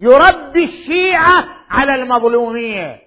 يربي 0.00 0.64
الشيعة 0.64 1.44
على 1.70 1.94
المظلومية. 1.94 3.02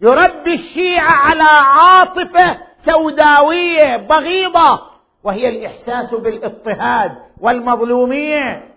يربي 0.00 0.54
الشيعة 0.54 1.12
على 1.12 1.48
عاطفة 1.50 2.58
سوداوية 2.76 3.96
بغيضة. 3.96 4.80
وهي 5.24 5.48
الإحساس 5.48 6.14
بالاضطهاد 6.14 7.12
والمظلومية. 7.40 8.74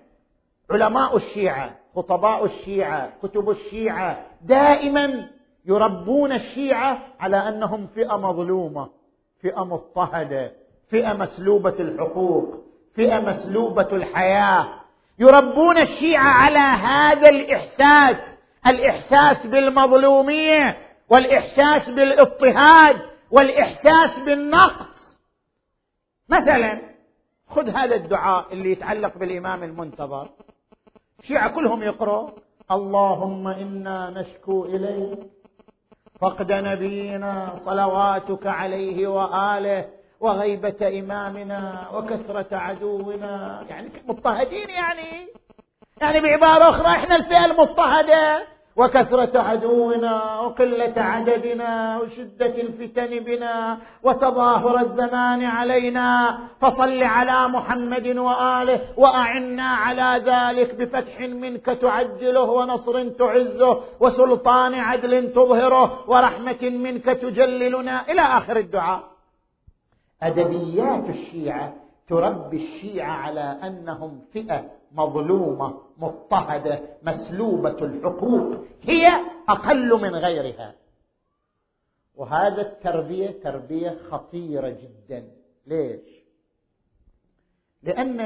علماء 0.71 1.15
الشيعة 1.15 1.75
خطباء 1.95 2.45
الشيعة 2.45 3.13
كتب 3.23 3.49
الشيعة 3.49 4.25
دائما 4.41 5.30
يربون 5.65 6.32
الشيعة 6.32 6.99
على 7.19 7.38
أنهم 7.38 7.88
فئة 7.95 8.17
مظلومة 8.17 8.89
فئة 9.41 9.63
مضطهدة 9.65 10.51
فئة 10.89 11.13
مسلوبة 11.13 11.75
الحقوق 11.80 12.56
فئة 12.95 13.19
مسلوبة 13.19 13.88
الحياة. 13.91 14.67
يربون 15.19 15.77
الشيعة 15.77 16.30
على 16.30 16.60
هذا 16.60 17.30
الإحساس 17.30 18.17
الإحساس 18.67 19.47
بالمظلومية 19.47 20.77
والإحساس 21.10 21.89
بالاضطهاد 21.89 23.01
والإحساس 23.32 24.19
بالنقص. 24.19 25.17
مثلا 26.30 26.82
خذ 27.47 27.69
هذا 27.69 27.95
الدعاء 27.95 28.53
اللي 28.53 28.71
يتعلق 28.71 29.17
بالإمام 29.17 29.63
المنتظر. 29.63 30.30
الشيعة 31.19 31.49
كلهم 31.49 31.84
يقرأ 31.84 32.34
اللهم 32.71 33.47
إنا 33.47 34.10
نشكو 34.10 34.65
إليك 34.65 35.19
فقد 36.19 36.51
نبينا 36.51 37.56
صلواتك 37.58 38.47
عليه 38.47 39.08
وآله 39.08 39.89
وغيبة 40.19 40.99
إمامنا 40.99 41.88
وكثرة 41.93 42.58
عدونا. 42.58 43.63
يعني 43.69 43.89
مضطهدين 44.08 44.69
يعني. 44.69 45.27
يعني 46.01 46.19
بعبارة 46.19 46.69
أخرى 46.69 46.88
إحنا 46.88 47.15
الفئة 47.15 47.45
المضطهدة. 47.45 48.47
وكثرة 48.75 49.39
عدونا 49.39 50.39
وقلة 50.39 50.93
عددنا 50.97 51.99
وشدة 51.99 52.62
الفتن 52.62 53.19
بنا 53.19 53.77
وتظاهر 54.04 54.79
الزمان 54.79 55.46
علينا. 55.46 56.37
فصل 56.62 57.04
على 57.04 57.48
محمد 57.48 58.08
وآله 58.08 58.81
وأعنا 58.98 59.67
على 59.67 60.23
ذلك 60.25 60.75
بفتح 60.75 61.19
منك 61.19 61.65
تعجله 61.65 62.41
ونصر 62.41 63.10
تعزه 63.10 63.81
وسلطان 64.00 64.73
عدل 64.73 65.33
تظهره 65.33 66.10
ورحمة 66.10 66.63
منك 66.63 67.06
تجللنا. 67.06 68.10
إلى 68.10 68.21
آخر 68.21 68.58
الدعاء. 68.58 69.16
أدبيات 70.23 71.09
الشيعة 71.09 71.75
تربي 72.07 72.57
الشيعة 72.57 73.11
على 73.11 73.41
أنهم 73.41 74.21
فئة 74.33 74.71
مظلومة 74.91 75.81
مضطهدة 75.97 76.79
مسلوبة 77.03 77.85
الحقوق 77.85 78.65
هي 78.81 79.07
أقل 79.49 80.01
من 80.01 80.15
غيرها. 80.15 80.75
وهذا 82.15 82.61
التربية 82.61 83.31
تربية 83.43 83.97
خطيرة 84.09 84.69
جدا. 84.69 85.27
ليش؟ 85.67 86.17
لأن 87.83 88.19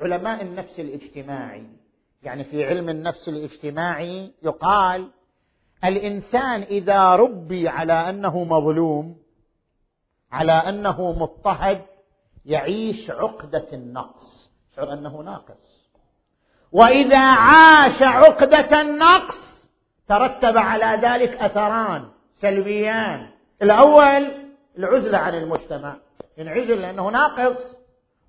علماء 0.00 0.42
النفس 0.42 0.80
الاجتماعي 0.80 1.66
يعني 2.22 2.44
في 2.44 2.64
علم 2.64 2.88
النفس 2.88 3.28
الاجتماعي 3.28 4.32
يقال 4.42 5.10
الإنسان 5.84 6.62
إذا 6.62 7.16
ربي 7.16 7.68
على 7.68 7.92
أنه 7.92 8.44
مظلوم 8.44 9.16
على 10.32 10.52
أنه 10.52 11.12
مضطهد 11.12 11.82
يعيش 12.44 13.10
عقدة 13.10 13.66
النقص. 13.72 14.50
يشعر 14.72 14.92
أنه 14.92 15.22
ناقص. 15.22 15.86
وإذا 16.72 17.18
عاش 17.18 18.02
عقدة 18.02 18.80
النقص 18.80 19.36
ترتب 20.08 20.58
على 20.58 21.08
ذلك 21.08 21.42
أثران 21.42 22.08
سلبيان. 22.34 23.28
الأول 23.62 24.46
العزله 24.78 25.18
عن 25.18 25.34
المجتمع. 25.34 25.96
ينعزل 26.38 26.80
لأنه 26.80 27.10
ناقص. 27.10 27.76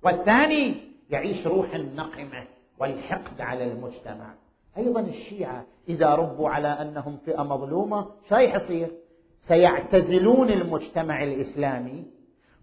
والثاني 0.02 0.92
يعيش 1.10 1.46
روح 1.46 1.74
النقمة 1.74 2.44
والحقد 2.78 3.40
على 3.40 3.64
المجتمع. 3.64 4.34
أيضا 4.76 5.00
الشيعة 5.00 5.66
إذا 5.88 6.14
ربوا 6.14 6.48
على 6.48 6.68
أنهم 6.68 7.18
فئة 7.26 7.42
مظلومة 7.42 8.06
شو 8.28 8.36
يصير. 8.36 8.90
سيعتزلون 9.40 10.50
المجتمع 10.50 11.22
الإسلامي 11.22 12.04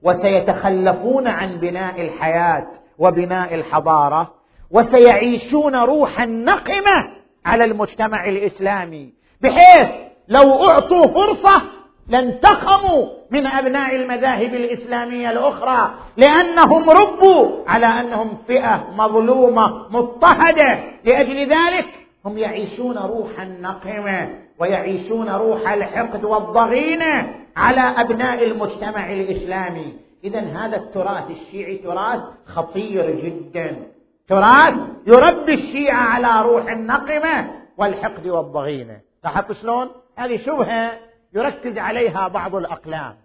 وسيتخلفون 0.03 1.27
عن 1.27 1.57
بناء 1.59 2.01
الحياة 2.01 2.67
وبناء 2.97 3.55
الحضارة 3.55 4.33
وسيعيشون 4.71 5.75
روح 5.75 6.21
النقمه 6.21 7.09
على 7.45 7.65
المجتمع 7.65 8.25
الإسلامي 8.25 9.13
بحيث 9.41 9.87
لو 10.27 10.69
أعطوا 10.69 11.07
فرصة 11.07 11.61
لانتقموا 12.07 13.07
من 13.31 13.47
أبناء 13.47 13.95
المذاهب 13.95 14.53
الإسلامية 14.53 15.31
الأخرى 15.31 15.95
لأنهم 16.17 16.89
ربوا 16.89 17.69
على 17.69 17.85
أنهم 17.85 18.37
فئة 18.47 18.87
مظلومة 18.95 19.89
مضطهدة. 19.89 20.83
لأجل 21.03 21.39
ذلك 21.39 21.87
هم 22.25 22.37
يعيشون 22.37 22.97
روح 22.97 23.41
النقمه 23.41 24.44
ويعيشون 24.59 25.29
روح 25.29 25.69
الحقد 25.69 26.23
والضغينة 26.23 27.35
على 27.55 27.81
أبناء 27.81 28.43
المجتمع 28.43 29.13
الإسلامي. 29.13 29.93
اذا 30.23 30.39
هذا 30.39 30.77
التراث 30.77 31.31
الشيعي 31.31 31.77
تراث 31.77 32.21
خطير 32.45 33.19
جدا. 33.19 33.87
تراث 34.27 34.73
يربي 35.07 35.53
الشيعة 35.53 36.01
على 36.01 36.49
روح 36.49 36.71
النقمة 36.71 37.51
والحقد 37.77 38.27
والضغينة. 38.27 39.01
لاحظت 39.23 39.51
شلون؟ 39.51 39.89
هذه 40.15 40.37
شبهة 40.37 40.99
يركز 41.33 41.77
عليها 41.77 42.27
بعض 42.27 42.55
الأقلام. 42.55 43.15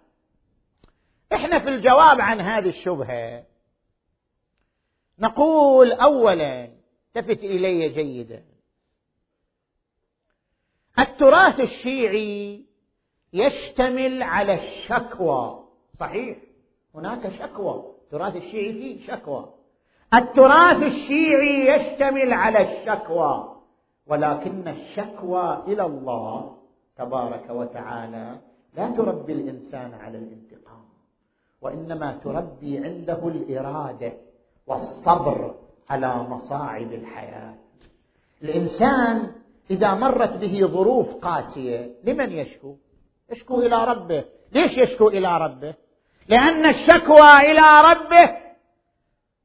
إحنا 1.33 1.59
في 1.59 1.69
الجواب 1.69 2.21
عن 2.21 2.41
هذه 2.41 2.69
الشبهة 2.69 3.43
نقول 5.19 5.91
اولا 5.91 6.69
التفت 7.15 7.43
إلي 7.43 7.89
جيدا. 7.89 8.43
التراث 10.99 11.59
الشيعي 11.59 12.65
يشتمل 13.33 14.23
على 14.23 14.53
الشكوى. 14.53 15.63
صحيح؟ 15.99 16.37
هناك 16.95 17.29
شكوى. 17.29 17.83
التراث 18.03 18.35
الشيعي 18.35 18.73
فيه 18.73 19.07
شكوى. 19.07 19.49
التراث 20.13 20.83
الشيعي 20.83 21.67
يشتمل 21.67 22.33
على 22.33 22.61
الشكوى. 22.61 23.57
ولكن 24.07 24.67
الشكوى 24.67 25.63
إلى 25.67 25.85
الله 25.85 26.57
تبارك 26.97 27.49
وتعالى 27.49 28.39
لا 28.73 28.89
تربي 28.89 29.33
الإنسان 29.33 29.93
على 29.93 30.17
الانتقام 30.17 30.85
وإنما 31.61 32.11
تربي 32.23 32.77
عنده 32.77 33.27
الإرادة 33.27 34.13
والصبر 34.67 35.55
على 35.89 36.15
مصاعب 36.15 36.93
الحياة. 36.93 37.55
الإنسان 38.43 39.31
إذا 39.71 39.93
مرت 39.93 40.37
به 40.37 40.67
ظروف 40.67 41.15
قاسية 41.15 41.89
لمن 42.03 42.31
يشكو؟ 42.31 42.75
يشكو 43.31 43.61
إلى 43.61 43.85
ربه. 43.85 44.23
ليش 44.51 44.77
يشكو 44.77 45.07
إلى 45.07 45.37
ربه؟ 45.37 45.73
لأن 46.27 46.65
الشكوى 46.65 47.51
إلى 47.51 47.81
ربه 47.91 48.37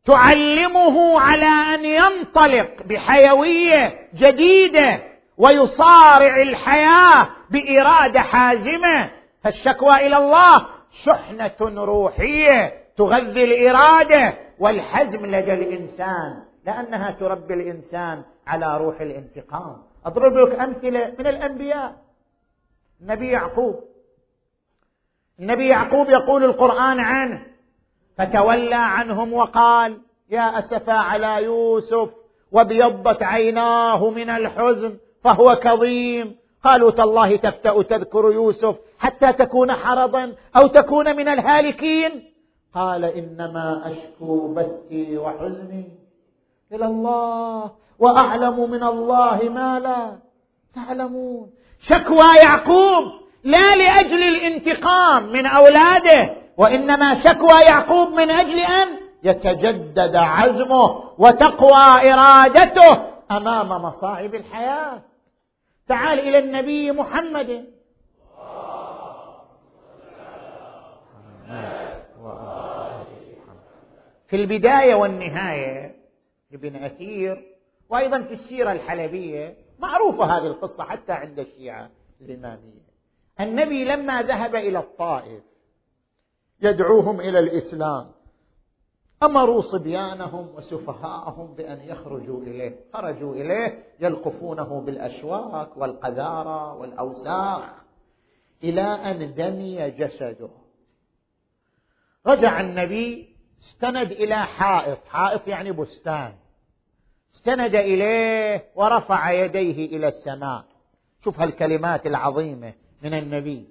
تعلمه 0.04 1.20
على 1.20 1.46
أن 1.46 1.84
ينطلق 1.84 2.82
بحيوية 2.82 4.08
جديدة 4.14 5.02
ويصارع 5.38 6.42
الحياة 6.42 7.28
بإرادة 7.50 8.20
حازمة. 8.20 9.10
فالشكوى 9.42 9.94
إلى 9.94 10.16
الله 10.16 10.66
شحنة 11.04 11.84
روحية 11.84 12.86
تغذي 12.96 13.44
الإرادة 13.44 14.38
والحزم 14.58 15.26
لدى 15.26 15.52
الإنسان 15.52 16.42
لأنها 16.66 17.10
تربي 17.10 17.54
الإنسان 17.54 18.22
على 18.46 18.78
روح 18.78 19.00
الانتقام. 19.00 19.76
اضرب 20.06 20.36
لك 20.36 20.60
أمثلة 20.60 21.14
من 21.18 21.26
الأنبياء. 21.26 21.96
النبي 23.00 23.28
يعقوب. 23.28 23.80
النبي 25.40 25.68
يعقوب 25.68 26.08
يقول 26.08 26.44
القرآن 26.44 27.00
عنه 27.00 27.46
فتولى 28.18 28.74
عنهم 28.74 29.32
وقال 29.32 30.00
يا 30.30 30.58
أسفا 30.58 30.92
على 30.92 31.44
يوسف 31.44 32.10
وابيضت 32.52 33.22
عيناه 33.22 34.10
من 34.10 34.30
الحزن 34.30 34.96
فهو 35.24 35.54
كظيم. 35.54 36.36
قالوا 36.62 36.90
تالله 36.90 37.36
تفتأ 37.36 37.82
تذكر 37.82 38.32
يوسف 38.32 38.76
حتى 38.98 39.32
تكون 39.32 39.72
حرضا 39.72 40.34
أو 40.56 40.66
تكون 40.66 41.16
من 41.16 41.28
الهالكين. 41.28 42.32
قال 42.74 43.04
إنما 43.04 43.92
أشكو 43.92 44.54
بثي 44.54 45.18
وحزني 45.18 45.88
إلى 46.72 46.86
الله. 46.86 47.70
وأعلم 47.98 48.70
من 48.70 48.82
الله 48.82 49.38
ما 49.42 49.80
لا 49.80 50.18
تعلمون. 50.74 51.50
شكوى 51.78 52.36
يعقوب 52.42 53.04
لا 53.44 53.76
لأجل 53.76 54.22
الانتقام 54.22 55.32
من 55.32 55.46
أولاده 55.46 56.36
وإنما 56.56 57.14
شكوى 57.14 57.60
يعقوب 57.60 58.08
من 58.08 58.30
أجل 58.30 58.58
أن 58.58 58.88
يتجدد 59.22 60.16
عزمه 60.16 61.02
وتقوى 61.18 62.12
إرادته 62.12 63.02
أمام 63.30 63.68
مصاعب 63.68 64.34
الحياة. 64.34 65.02
تعال 65.88 66.18
إلى 66.18 66.38
النبي 66.38 66.92
محمد. 66.92 67.64
في 74.28 74.36
البداية 74.36 74.94
والنهاية 74.94 75.96
لابن 76.50 76.76
أثير 76.76 77.55
وأيضا 77.88 78.22
في 78.22 78.32
السيرة 78.32 78.72
الحلبية 78.72 79.56
معروفة 79.78 80.24
هذه 80.24 80.46
القصة 80.46 80.84
حتى 80.84 81.12
عند 81.12 81.38
الشيعة 81.38 81.90
الإمامية. 82.20 82.86
النبي 83.40 83.84
لما 83.84 84.22
ذهب 84.22 84.54
إلى 84.54 84.78
الطائف 84.78 85.42
يدعوهم 86.62 87.20
إلى 87.20 87.38
الإسلام 87.38 88.10
أمروا 89.22 89.60
صبيانهم 89.60 90.54
وسفهاءهم 90.54 91.54
بأن 91.54 91.80
يخرجوا 91.80 92.42
إليه. 92.42 92.80
خرجوا 92.92 93.34
إليه 93.34 93.84
يلقفونه 94.00 94.80
بالأشواك 94.80 95.76
والقذاره 95.76 96.74
والأوساخ 96.74 97.64
إلى 98.64 98.82
أن 98.82 99.34
دمي 99.34 99.90
جسده. 99.90 100.50
رجع 102.26 102.60
النبي 102.60 103.36
استند 103.62 104.12
إلى 104.12 104.36
حائط. 104.36 104.98
حائط 105.08 105.48
يعني 105.48 105.72
بستان. 105.72 106.34
استند 107.36 107.74
إليه 107.74 108.64
ورفع 108.76 109.30
يديه 109.30 109.96
إلى 109.96 110.08
السماء. 110.08 110.64
شوف 111.24 111.40
هالكلمات 111.40 112.06
العظيمة 112.06 112.72
من 113.02 113.14
النبي. 113.14 113.64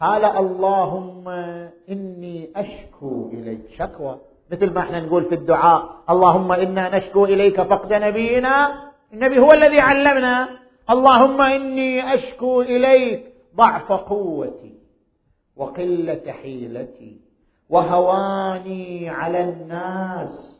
قال 0.00 0.24
اللهم 0.24 1.28
إني 1.88 2.50
أشكو 2.56 3.30
إليك. 3.32 3.60
شكوى. 3.78 4.18
مثل 4.52 4.72
ما 4.72 4.80
إحنا 4.80 5.00
نقول 5.00 5.24
في 5.24 5.34
الدعاء. 5.34 6.04
اللهم 6.10 6.52
إنا 6.52 6.98
نشكو 6.98 7.24
إليك 7.24 7.62
فقد 7.62 7.92
نبينا. 7.92 8.84
النبي 9.12 9.38
هو 9.38 9.52
الذي 9.52 9.80
علمنا. 9.80 10.48
اللهم 10.90 11.40
إني 11.40 12.14
أشكو 12.14 12.62
إليك 12.62 13.34
ضعف 13.56 13.92
قوتي 13.92 14.74
وقلة 15.56 16.32
حيلتي 16.42 17.20
وهواني 17.68 19.08
على 19.08 19.44
الناس. 19.44 20.59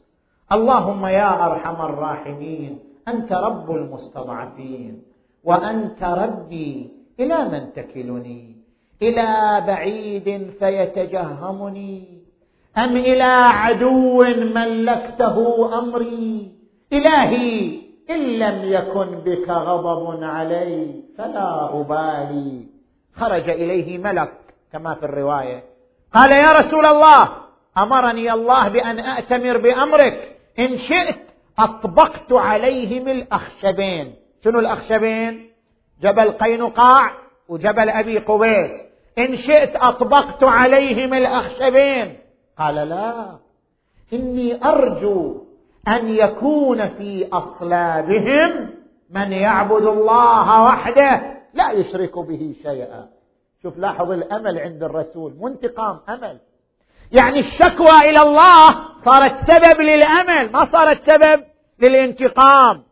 اللهم 0.53 1.07
يا 1.07 1.47
أرحم 1.47 1.83
الراحمين 1.83 2.79
أنت 3.09 3.33
رب 3.33 3.71
المستضعفين 3.71 5.03
وأنت 5.45 6.03
ربي 6.03 6.91
إلى 7.21 7.39
من 7.49 7.73
تكلني 7.73 8.57
إلى 9.03 9.63
بعيد 9.67 10.51
فيتجهمني 10.59 12.21
أم 12.79 12.97
إلى 12.97 13.33
عدو 13.63 14.25
ملكته 14.55 15.79
أمري؟ 15.79 16.53
إلهي 16.93 17.81
إن 18.11 18.19
لم 18.19 18.59
يكن 18.65 19.07
بك 19.27 19.49
غضب 19.49 20.25
علي 20.25 21.03
فلا 21.19 21.81
أبالي. 21.81 22.67
خرج 23.15 23.51
إليه 23.51 23.99
ملك 23.99 24.33
كما 24.73 24.95
في 24.95 25.03
الرواية. 25.03 25.65
قال 26.15 26.31
يا 26.31 26.53
رسول 26.53 26.87
الله 26.87 27.29
أمرني 27.79 28.33
الله 28.33 28.69
بأن 28.69 28.99
أأتمر 28.99 29.59
بأمرك 29.59 30.40
إن 30.61 30.77
شئت 30.77 31.21
أطبقت 31.59 32.33
عليهم 32.33 33.09
الأخشبين. 33.09 34.15
شنو 34.45 34.59
الأخشبين؟ 34.59 35.51
جبل 36.03 36.31
قينقاع 36.31 37.13
وجبل 37.49 37.89
أبي 37.89 38.19
قبيس. 38.19 38.71
إن 39.19 39.37
شئت 39.37 39.77
أطبقت 39.77 40.45
عليهم 40.45 41.15
الأخشبين. 41.15 42.19
قال 42.59 42.75
لا. 42.75 43.39
إني 44.13 44.65
أرجو 44.65 45.45
أن 45.89 46.09
يكون 46.09 46.89
في 46.89 47.29
أصلابهم 47.33 48.71
من 49.11 49.33
يعبد 49.33 49.87
الله 49.87 50.65
وحده 50.65 51.41
لا 51.55 51.71
يشرك 51.71 52.19
به 52.19 52.55
شيئا. 52.63 53.09
شوف 53.63 53.79
لاحظ 53.79 54.11
الأمل 54.11 54.59
عند 54.59 54.83
الرسول 54.83 55.35
مو 55.35 55.49
انتقام 55.49 56.01
أمل. 56.09 56.39
يعني 57.13 57.41
الشكوى 57.41 58.11
إلى 58.11 58.23
الله 58.23 58.75
صارت 59.05 59.51
سبب 59.51 59.81
للأمل 59.81 60.53
ما 60.53 60.65
صارت 60.73 61.11
سبب 61.11 61.45
للانتقام. 61.81 62.83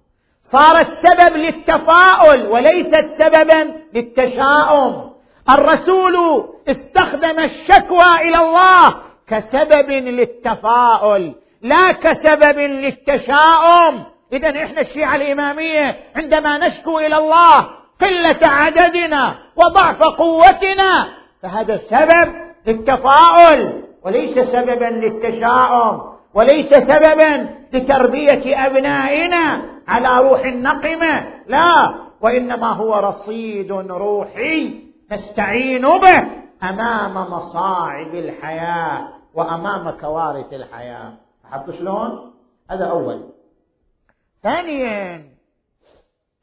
صارت 0.42 0.88
سبب 1.06 1.36
للتفاؤل 1.36 2.46
وليست 2.46 3.06
سببا 3.18 3.74
للتشاؤم. 3.94 5.12
الرسول 5.50 6.44
استخدم 6.68 7.38
الشكوى 7.38 8.14
إلى 8.20 8.36
الله 8.36 8.94
كسبب 9.26 9.90
للتفاؤل 9.90 11.34
لا 11.62 11.92
كسبب 11.92 12.58
للتشاؤم. 12.58 14.04
اذا 14.32 14.64
إحنا 14.64 14.80
الشيعة 14.80 15.16
الإمامية 15.16 15.96
عندما 16.16 16.58
نشكو 16.58 16.98
إلى 16.98 17.16
الله 17.18 17.68
قلة 18.00 18.38
عددنا 18.42 19.38
وضعف 19.56 20.02
قوتنا 20.02 21.08
فهذا 21.42 21.76
سبب 21.76 22.34
للتفاؤل. 22.66 23.87
وليس 24.04 24.38
سببا 24.48 24.84
للتشاؤم 24.84 26.18
وليس 26.34 26.74
سببا 26.74 27.48
لتربية 27.72 28.66
أبنائنا 28.66 29.62
على 29.88 30.28
روح 30.28 30.44
النقمه 30.44 31.42
لا 31.46 31.94
وإنما 32.20 32.66
هو 32.66 32.94
رصيد 32.94 33.72
روحي 33.72 34.84
نستعين 35.12 35.82
به 35.82 36.28
أمام 36.62 37.32
مصاعب 37.32 38.14
الحياة 38.14 39.08
وأمام 39.34 39.90
كوارث 39.90 40.52
الحياة. 40.52 41.12
لاحظت 41.44 41.70
شلون؟ 41.70 42.32
هذا 42.70 42.84
أول. 42.84 43.28
ثانيا 44.42 45.24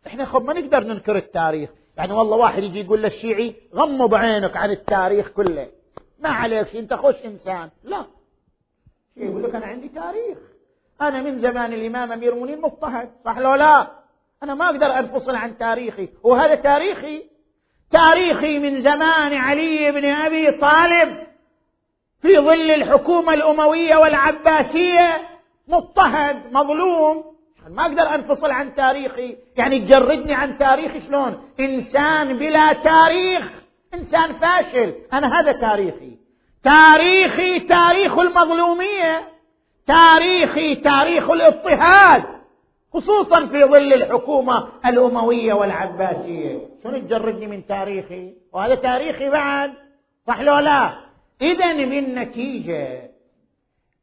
إحنا 0.08 0.26
خب 0.26 0.46
ما 0.46 0.54
نقدر 0.54 0.84
ننكر 0.84 1.16
التاريخ. 1.16 1.70
يعني 1.98 2.14
والله 2.14 2.38
واحد 2.38 2.64
يجي 2.64 2.80
يقول 2.80 3.02
للشيعي 3.02 3.56
غمض 3.76 4.16
عينك 4.16 4.58
عن 4.58 4.72
التاريخ 4.72 5.28
كله. 5.28 5.68
ما 6.20 6.30
عليك 6.30 6.76
انت 6.76 6.94
خوش 6.94 7.16
انسان. 7.26 7.70
لا. 7.84 8.06
يقول 9.18 9.44
لك؟ 9.44 9.56
أنا 9.56 9.66
عندي 9.66 9.90
تاريخ. 9.90 10.38
أنا 11.02 11.22
من 11.22 11.40
زمان 11.40 11.74
الإمام 11.74 12.12
أمير 12.12 12.34
المؤمنين 12.34 12.62
مضطهد. 12.62 13.10
صح 13.26 13.38
لو 13.38 13.56
لا؟ 13.56 13.88
أنا 14.44 14.54
ما 14.54 14.66
أقدر 14.66 14.86
أنفصل 14.86 15.36
عن 15.36 15.58
تاريخي. 15.58 16.10
وهذا 16.24 16.56
تاريخي. 16.56 17.24
تاريخي 17.92 18.60
من 18.60 18.82
زمان 18.82 19.34
علي 19.34 19.92
بن 19.92 20.06
أبي 20.06 20.52
طالب 20.52 21.28
في 22.22 22.38
ظل 22.38 22.72
الحكومة 22.72 23.34
الأموية 23.34 23.96
والعباسية. 23.96 25.30
مضطهد 25.68 26.52
مظلوم. 26.52 27.36
ما 27.70 27.82
أقدر 27.82 28.16
أنفصل 28.16 28.52
عن 28.52 28.76
تاريخي. 28.76 29.38
يعني 29.58 29.80
تجردني 29.80 30.34
عن 30.34 30.58
تاريخي 30.58 31.02
شلون؟ 31.02 31.50
إنسان 31.60 32.38
بلا 32.38 32.74
تاريخ. 32.74 33.65
إنسان 33.96 34.34
فاشل. 34.34 34.96
أنا 35.14 35.40
هذا 35.40 35.52
تاريخي. 35.52 36.18
تاريخي 36.64 37.60
تاريخ 37.60 38.20
المظلومية. 38.20 39.30
تاريخي 39.88 40.76
تاريخ 40.76 41.30
الاضطهاد. 41.30 42.24
خصوصا 42.94 43.46
في 43.46 43.64
ظل 43.64 43.94
الحكومة 43.94 44.70
الأموية 44.86 45.54
والعباسية. 45.54 46.70
شنو 46.84 46.98
تجردني 47.00 47.48
من 47.48 47.66
تاريخي؟ 47.66 48.34
وهذا 48.54 48.76
تاريخي 48.76 49.30
بعد. 49.30 49.74
صح 50.28 50.42
لو 50.42 50.60
لا؟ 50.60 50.94
اذا 51.42 51.74
بالنتيجه 51.74 53.12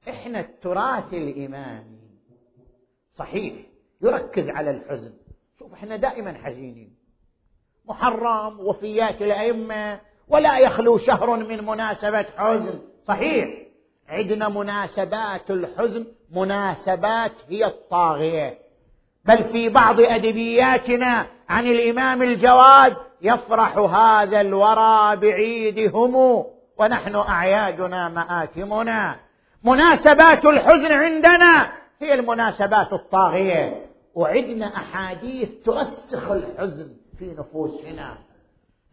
إحنا 0.08 0.40
التراث 0.40 1.14
الامامي 1.14 2.02
صحيح. 3.14 3.54
يركز 4.02 4.48
على 4.48 4.70
الحزن. 4.70 5.12
شوف 5.58 5.72
إحنا 5.72 5.96
دائما 5.96 6.34
حزينين. 6.44 7.01
محرم 7.92 8.60
وفيات 8.60 9.22
الأئمة 9.22 10.00
ولا 10.28 10.58
يخلو 10.58 10.98
شهر 10.98 11.36
من 11.36 11.66
مناسبه 11.66 12.26
حزن. 12.36 12.78
صحيح. 13.08 13.48
عندنا 14.08 14.48
مناسبات 14.48 15.50
الحزن 15.50 16.06
مناسبات 16.32 17.32
هي 17.48 17.66
الطاغية. 17.66 18.58
بل 19.24 19.44
في 19.44 19.68
بعض 19.68 20.00
أدبياتنا 20.00 21.26
عن 21.48 21.66
الإمام 21.66 22.22
الجواد 22.22 22.96
يفرح 23.22 23.78
هذا 23.78 24.40
الورى 24.40 25.16
بعيدهم 25.16 26.44
ونحن 26.78 27.16
أعيادنا 27.16 28.08
مآتمنا 28.08 29.16
مناسبات 29.64 30.44
الحزن 30.44 30.92
عندنا 30.92 31.72
هي 32.00 32.14
المناسبات 32.14 32.92
الطاغية. 32.92 33.86
وعدنا 34.14 34.66
أحاديث 34.66 35.48
ترسخ 35.64 36.30
الحزن. 36.30 37.01
في 37.22 37.34
نفوسنا. 37.38 38.18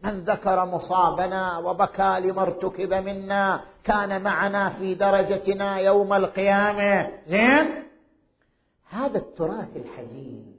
من 0.04 0.20
ذكر 0.20 0.66
مصابنا 0.66 1.58
وبكى 1.58 2.20
لما 2.20 2.42
ارتكب 2.42 2.92
منا 2.94 3.60
كان 3.84 4.22
معنا 4.22 4.70
في 4.70 4.94
درجتنا 4.94 5.78
يوم 5.78 6.12
القيامة. 6.12 7.10
زين؟ 7.28 7.82
هذا 8.90 9.18
التراث 9.18 9.76
الحزين 9.76 10.56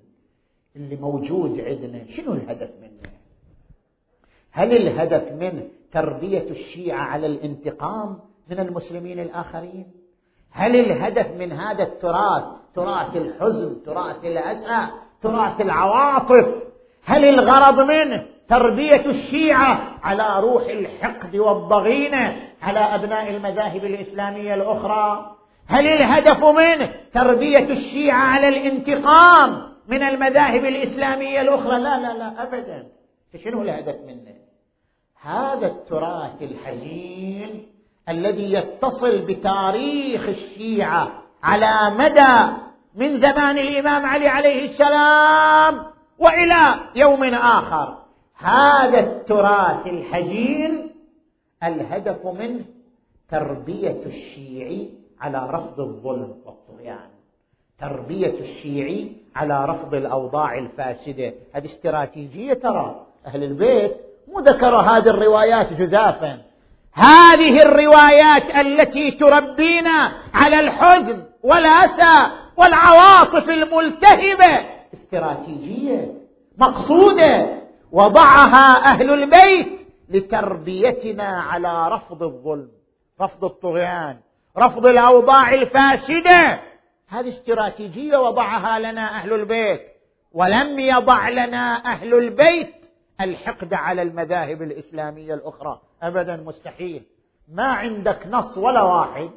اللي 0.75 0.95
موجود 0.95 1.59
عندنا 1.59 2.07
شنو 2.07 2.33
الهدف 2.33 2.69
منه؟ 2.81 3.11
هل 4.51 4.75
الهدف 4.75 5.31
منه 5.31 5.67
تربية 5.91 6.49
الشيعة 6.49 7.03
على 7.03 7.27
الانتقام 7.27 8.19
من 8.49 8.59
المسلمين 8.59 9.19
الآخرين؟ 9.19 9.91
هل 10.51 10.75
الهدف 10.75 11.27
من 11.39 11.51
هذا 11.51 11.83
التراث 11.83 12.43
تراث 12.73 13.15
الحزن 13.15 13.83
تراث 13.83 14.25
الأسى 14.25 14.91
تراث 15.21 15.61
العواطف؟ 15.61 16.70
هل 17.05 17.25
الغرض 17.25 17.79
منه 17.79 18.25
تربية 18.47 19.05
الشيعة 19.05 19.99
على 20.03 20.39
روح 20.39 20.63
الحقد 20.63 21.35
والضغينة 21.35 22.41
على 22.61 22.79
أبناء 22.79 23.29
المذاهب 23.29 23.85
الإسلامية 23.85 24.53
الأخرى؟ 24.53 25.35
هل 25.67 25.87
الهدف 25.87 26.43
منه 26.43 26.93
تربية 27.13 27.69
الشيعة 27.69 28.19
على 28.19 28.47
الانتقام 28.47 29.71
من 29.87 30.03
المذاهب 30.03 30.65
الإسلامية 30.65 31.41
الأخرى؟ 31.41 31.79
لا 31.79 31.99
لا 31.99 32.13
لا 32.13 32.43
ابدا. 32.43 32.87
شنو 33.43 33.61
الهدف 33.61 33.95
منه؟ 34.07 34.35
هذا 35.21 35.67
التراث 35.67 36.41
الحزين 36.41 37.67
الذي 38.09 38.53
يتصل 38.53 39.19
بتاريخ 39.19 40.27
الشيعة 40.27 41.11
على 41.43 41.95
مدى 41.95 42.57
من 42.95 43.17
زمان 43.17 43.57
الإمام 43.57 44.05
علي 44.05 44.27
عليه 44.27 44.65
السلام 44.65 45.90
وإلى 46.21 46.79
يوم 46.95 47.23
آخر. 47.33 47.97
هذا 48.37 48.99
التراث 48.99 49.87
الحزين 49.87 50.91
الهدف 51.63 52.25
منه 52.25 52.65
تربية 53.31 54.01
الشيعي 54.05 54.89
على 55.21 55.49
رفض 55.49 55.79
الظلم 55.79 56.35
والطغيان. 56.45 57.09
تربية 57.79 58.39
الشيعي 58.39 59.11
على 59.35 59.65
رفض 59.65 59.93
الأوضاع 59.93 60.57
الفاسدة. 60.57 61.33
هذه 61.53 61.65
استراتيجية 61.65 62.53
ترى 62.53 63.05
أهل 63.27 63.43
البيت 63.43 63.95
مو 64.27 64.39
ذكروا 64.39 64.81
هذه 64.81 65.07
الروايات 65.09 65.73
جزافا. 65.73 66.41
هذه 66.93 67.61
الروايات 67.61 68.55
التي 68.55 69.11
تربينا 69.11 70.11
على 70.33 70.59
الحزن 70.59 71.23
والآسى 71.43 72.31
والعواطف 72.57 73.49
الملتهبة 73.49 74.80
استراتيجية 74.93 76.13
مقصودة 76.57 77.61
وضعها 77.91 78.85
أهل 78.85 79.09
البيت 79.09 79.87
لتربيتنا 80.09 81.41
على 81.41 81.89
رفض 81.89 82.23
الظلم 82.23 82.69
رفض 83.21 83.45
الطغيان 83.45 84.17
رفض 84.57 84.85
الأوضاع 84.85 85.53
الفاسدة. 85.53 86.59
هذه 87.07 87.29
استراتيجية 87.29 88.17
وضعها 88.17 88.79
لنا 88.79 89.01
أهل 89.01 89.33
البيت 89.33 89.81
ولم 90.31 90.79
يضع 90.79 91.29
لنا 91.29 91.85
أهل 91.85 92.13
البيت 92.13 92.73
الحقد 93.21 93.73
على 93.73 94.01
المذاهب 94.01 94.61
الإسلامية 94.61 95.33
الأخرى. 95.33 95.81
ابدا 96.03 96.35
مستحيل. 96.35 97.03
ما 97.53 97.63
عندك 97.63 98.27
نص 98.27 98.57
ولا 98.57 98.81
واحد. 98.81 99.29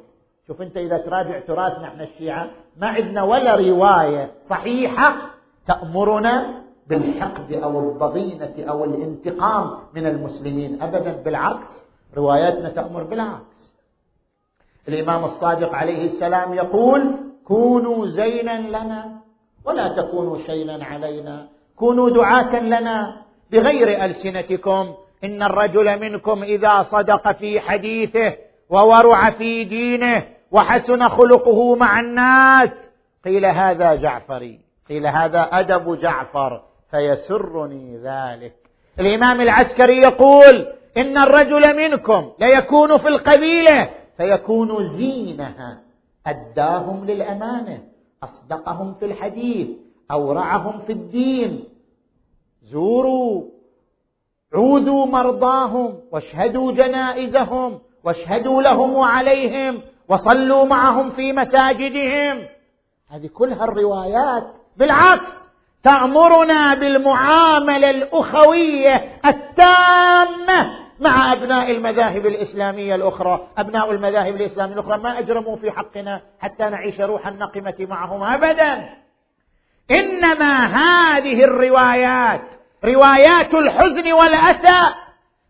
شوف 0.47 0.61
أنت 0.61 0.77
إذا 0.77 0.97
تراجع 0.97 1.39
تراثنا 1.39 1.87
إحنا 1.87 2.03
الشيعة 2.03 2.49
ما 2.77 2.87
عندنا 2.87 3.23
ولا 3.23 3.55
رواية 3.55 4.31
صحيحة 4.49 5.34
تأمرنا 5.67 6.63
بالحقد 6.87 7.53
أو 7.53 7.79
الضغينه 7.79 8.53
أو 8.59 8.83
الانتقام 8.83 9.77
من 9.93 10.05
المسلمين. 10.07 10.81
ابدا 10.81 11.11
بالعكس 11.11 11.67
رواياتنا 12.17 12.69
تأمر 12.69 13.03
بالعكس. 13.03 13.75
الإمام 14.87 15.23
الصادق 15.23 15.75
عليه 15.75 16.07
السلام 16.07 16.53
يقول 16.53 17.15
كونوا 17.45 18.07
زينا 18.07 18.59
لنا 18.69 19.11
ولا 19.65 19.87
تكونوا 19.87 20.37
شينا 20.37 20.85
علينا. 20.85 21.47
كونوا 21.75 22.09
دعاة 22.09 22.59
لنا 22.59 23.21
بغير 23.51 24.05
ألسنتكم. 24.05 24.93
إن 25.23 25.43
الرجل 25.43 25.99
منكم 25.99 26.43
إذا 26.43 26.83
صدق 26.83 27.31
في 27.31 27.59
حديثه 27.59 28.35
وورع 28.69 29.29
في 29.29 29.63
دينه 29.63 30.27
وحسن 30.51 31.09
خلقه 31.09 31.75
مع 31.75 31.99
الناس. 31.99 32.89
قيل 33.25 33.45
هذا 33.45 33.95
جعفري. 33.95 34.64
قيل 34.89 35.07
هذا 35.07 35.41
أدب 35.41 35.99
جعفر 35.99 36.63
فيسرني 36.91 37.97
ذلك. 37.97 38.55
الإمام 38.99 39.41
العسكري 39.41 39.97
يقول 39.97 40.67
إن 40.97 41.17
الرجل 41.17 41.75
منكم 41.77 42.31
ليكون 42.39 42.97
في 42.97 43.07
القبيلة 43.07 43.89
فيكون 44.17 44.83
زينها. 44.83 45.81
أداهم 46.27 47.05
للأمانة 47.05 47.83
أصدقهم 48.23 48.93
في 48.93 49.05
الحديث 49.05 49.67
أورعهم 50.11 50.79
في 50.79 50.91
الدين. 50.91 51.63
زوروا 52.61 53.43
عوذوا 54.53 55.05
مرضاهم 55.05 55.99
واشهدوا 56.11 56.71
جنائزهم 56.71 57.79
واشهدوا 58.03 58.61
لهم 58.61 58.93
وعليهم 58.93 59.81
وصلوا 60.09 60.65
معهم 60.65 61.09
في 61.09 61.33
مساجدهم. 61.33 62.47
هذه 63.09 63.27
كلها 63.27 63.63
الروايات. 63.63 64.64
بالعكس 64.77 65.31
تأمرنا 65.83 66.73
بالمعاملة 66.73 67.89
الأخوية 67.89 69.19
التامة 69.25 70.85
مع 70.99 71.33
أبناء 71.33 71.71
المذاهب 71.71 72.25
الإسلامية 72.25 72.95
الأخرى، 72.95 73.47
أبناء 73.57 73.91
المذاهب 73.91 74.35
الإسلامية 74.35 74.73
الأخرى 74.73 74.97
ما 74.97 75.19
أجرموا 75.19 75.55
في 75.55 75.71
حقنا 75.71 76.21
حتى 76.39 76.63
نعيش 76.63 77.01
روح 77.01 77.27
النقمة 77.27 77.75
معهم 77.79 78.23
ابدا. 78.23 78.89
إنما 79.91 80.65
هذه 80.65 81.43
الروايات 81.43 82.41
روايات 82.85 83.53
الحزن 83.53 84.13
والأسى 84.13 84.93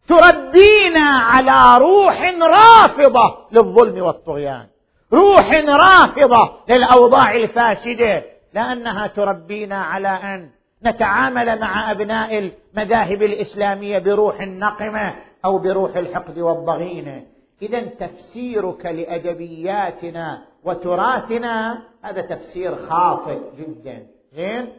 تربينا 0.07 1.09
على 1.09 1.84
روح 1.84 2.34
رافضة 2.41 3.38
للظلم 3.51 4.01
والطغيان 4.01 4.65
روح 5.13 5.51
رافضة 5.65 6.51
للأوضاع 6.69 7.36
الفاسدة 7.36 8.23
لأنها 8.56 9.08
تربينا 9.08 9.76
على 9.76 10.08
أن 10.08 10.49
نتعامل 10.84 11.60
مع 11.60 11.91
أبناء 11.91 12.38
المذاهب 12.38 13.24
الإسلامية 13.24 13.99
بروح 13.99 14.41
النقمة 14.41 15.16
أو 15.45 15.58
بروح 15.58 15.95
الحقد 15.95 16.39
والضغينة. 16.39 17.26
إذا 17.62 17.86
تفسيرك 17.86 18.86
لأدبياتنا 18.86 20.45
وتراثنا 20.64 21.84
هذا 22.01 22.22
تفسير 22.22 22.88
خاطئ 22.89 23.39
جدا. 23.58 24.08
زين؟ 24.34 24.78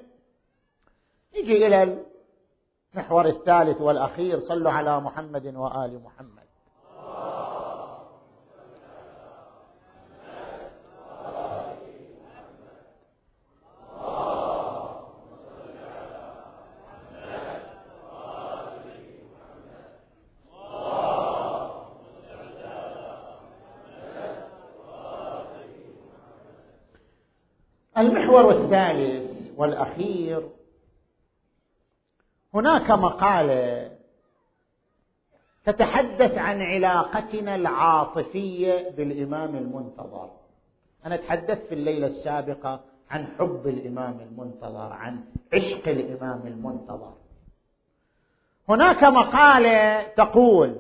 نجي 1.38 1.66
إلى 1.66 1.98
المحور 2.94 3.26
الثالث 3.26 3.80
والأخير. 3.80 4.40
صلوا 4.40 4.72
على 4.72 5.00
محمد 5.00 5.46
وآل 5.46 6.00
محمد. 6.04 6.45
المحور 28.26 28.50
الثالث 28.50 29.50
والأخير. 29.56 30.48
هناك 32.54 32.90
مقالة 32.90 33.90
تتحدث 35.64 36.38
عن 36.38 36.62
علاقتنا 36.62 37.54
العاطفية 37.54 38.90
بالإمام 38.96 39.56
المنتظر. 39.56 40.30
أنا 41.06 41.16
تحدثت 41.16 41.66
في 41.66 41.74
الليلة 41.74 42.06
السابقة 42.06 42.80
عن 43.10 43.26
حب 43.38 43.66
الإمام 43.66 44.20
المنتظر 44.20 44.92
عن 44.92 45.24
عشق 45.54 45.88
الإمام 45.88 46.46
المنتظر. 46.46 47.14
هناك 48.68 49.04
مقالة 49.04 50.02
تقول 50.02 50.76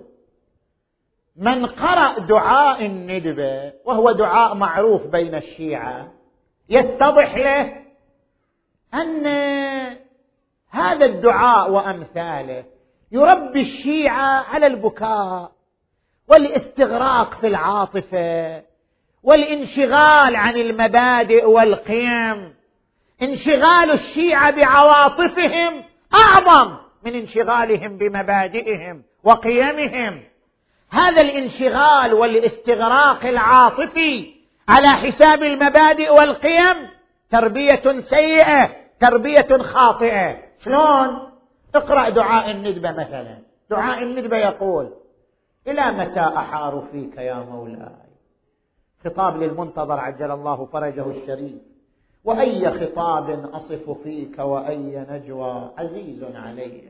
من 1.36 1.66
قرأ 1.66 2.18
دعاء 2.18 2.86
الندبه 2.86 3.72
وهو 3.84 4.12
دعاء 4.12 4.54
معروف 4.54 5.06
بين 5.06 5.34
الشيعة 5.34 6.15
يتضح 6.68 7.34
له 7.36 7.72
أن 8.94 9.26
هذا 10.70 11.06
الدعاء 11.06 11.70
وأمثاله 11.70 12.64
يربي 13.12 13.60
الشيعة 13.60 14.44
على 14.54 14.66
البكاء 14.66 15.52
والاستغراق 16.28 17.34
في 17.34 17.46
العاطفة 17.46 18.62
والانشغال 19.22 20.36
عن 20.36 20.56
المبادئ 20.56 21.44
والقيم. 21.44 22.54
انشغال 23.22 23.90
الشيعة 23.90 24.50
بعواطفهم 24.50 25.84
أعظم 26.14 26.76
من 27.04 27.14
انشغالهم 27.14 27.98
بمبادئهم 27.98 29.02
وقيمهم. 29.24 30.22
هذا 30.90 31.20
الانشغال 31.20 32.14
والاستغراق 32.14 33.26
العاطفي 33.26 34.35
على 34.68 34.88
حساب 34.88 35.42
المبادئ 35.42 36.12
والقيم 36.12 36.76
تربية 37.30 38.00
سيئة 38.00 38.70
تربية 39.00 39.58
خاطئة. 39.58 40.36
شلون؟ 40.58 41.30
اقرأ 41.74 42.08
دعاء 42.08 42.50
الندبة 42.50 42.90
مثلا. 42.90 43.38
دعاء 43.70 44.02
الندبة 44.02 44.36
يقول 44.36 44.90
إلى 45.66 45.92
متى 45.92 46.20
أحار 46.20 46.84
فيك 46.92 47.16
يا 47.16 47.34
مولاي؟ 47.34 48.06
خطاب 49.04 49.42
للمنتظر 49.42 50.00
عجل 50.00 50.30
الله 50.30 50.68
فرجه 50.72 51.10
الشريف. 51.10 51.62
وأي 52.24 52.70
خطاب 52.70 53.50
أصف 53.52 53.90
فيك 54.04 54.38
وأي 54.38 55.06
نجوى 55.10 55.70
عزيز 55.78 56.24
علي؟ 56.34 56.82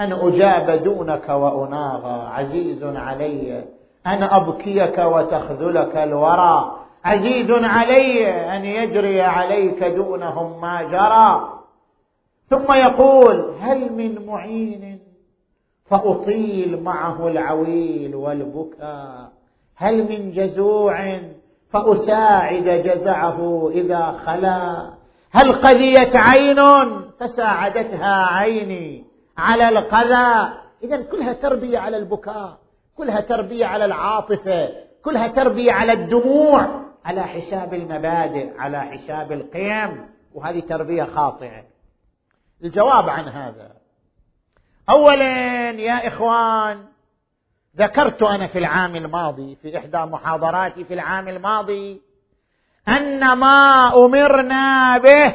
أن 0.00 0.12
أجاب 0.12 0.82
دونك 0.82 1.28
وأناغى 1.28 2.28
عزيز 2.28 2.84
علي. 2.84 3.64
أن 4.06 4.22
أبكيك 4.22 4.98
وتخذلك 4.98 5.96
الورى. 5.96 6.85
عزيز 7.06 7.50
علي 7.50 8.28
أن 8.56 8.64
يجري 8.64 9.22
عليك 9.22 9.84
دونهم 9.84 10.60
ما 10.60 10.82
جرى. 10.82 11.52
ثم 12.50 12.72
يقول 12.72 13.54
هل 13.60 13.92
من 13.92 14.26
معين 14.26 14.98
فأطيل 15.84 16.82
معه 16.82 17.28
العويل 17.28 18.14
والبكاء؟ 18.14 19.32
هل 19.76 20.08
من 20.08 20.32
جزوع 20.32 21.20
فأساعد 21.70 22.64
جزعه 22.64 23.70
إذا 23.74 24.20
خلا؟ 24.26 24.90
هل 25.30 25.52
قذيت 25.52 26.16
عين 26.16 26.60
فساعدتها 27.20 28.26
عيني 28.26 29.04
على 29.38 29.68
القذى؟ 29.68 30.52
اذا 30.82 30.96
كلها 30.96 31.32
تربية 31.32 31.78
على 31.78 31.96
البكاء 31.96 32.58
كلها 32.96 33.20
تربية 33.20 33.66
على 33.66 33.84
العاطفة 33.84 34.68
كلها 35.04 35.28
تربية 35.28 35.72
على 35.72 35.92
الدموع. 35.92 36.85
على 37.06 37.22
حساب 37.22 37.74
المبادئ 37.74 38.58
على 38.58 38.80
حساب 38.80 39.32
القيم 39.32 40.08
وهذه 40.34 40.60
تربية 40.60 41.04
خاطئة. 41.04 41.64
الجواب 42.64 43.08
عن 43.08 43.28
هذا. 43.28 43.72
اولا 44.90 45.70
يا 45.70 46.08
إخوان 46.08 46.84
ذكرت 47.76 48.22
أنا 48.22 48.46
في 48.46 48.58
العام 48.58 48.96
الماضي 48.96 49.56
في 49.62 49.78
إحدى 49.78 49.98
محاضراتي 49.98 50.84
في 50.84 50.94
العام 50.94 51.28
الماضي 51.28 52.00
أن 52.88 53.32
ما 53.32 53.88
أمرنا 54.04 54.98
به 54.98 55.34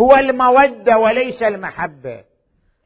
هو 0.00 0.14
المودة 0.14 0.98
وليس 0.98 1.42
المحبة. 1.42 2.24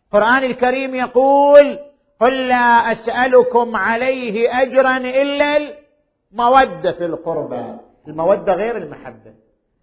القرآن 0.07 0.45
الكريم 0.45 0.95
يقول 0.95 1.79
قل 2.21 2.49
لا 2.49 2.93
أسألكم 2.93 3.77
عليه 3.77 4.63
اجرا 4.63 4.97
إلا 4.97 5.57
المودة 5.57 6.93
في 6.93 7.07
القربى. 7.07 7.86
المودة 8.09 8.55
غير 8.55 8.77
المحبة. 8.77 9.35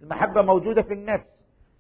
المحبة 0.01 0.41
موجودة 0.41 0.81
في 0.81 0.93
النفس. 0.93 1.25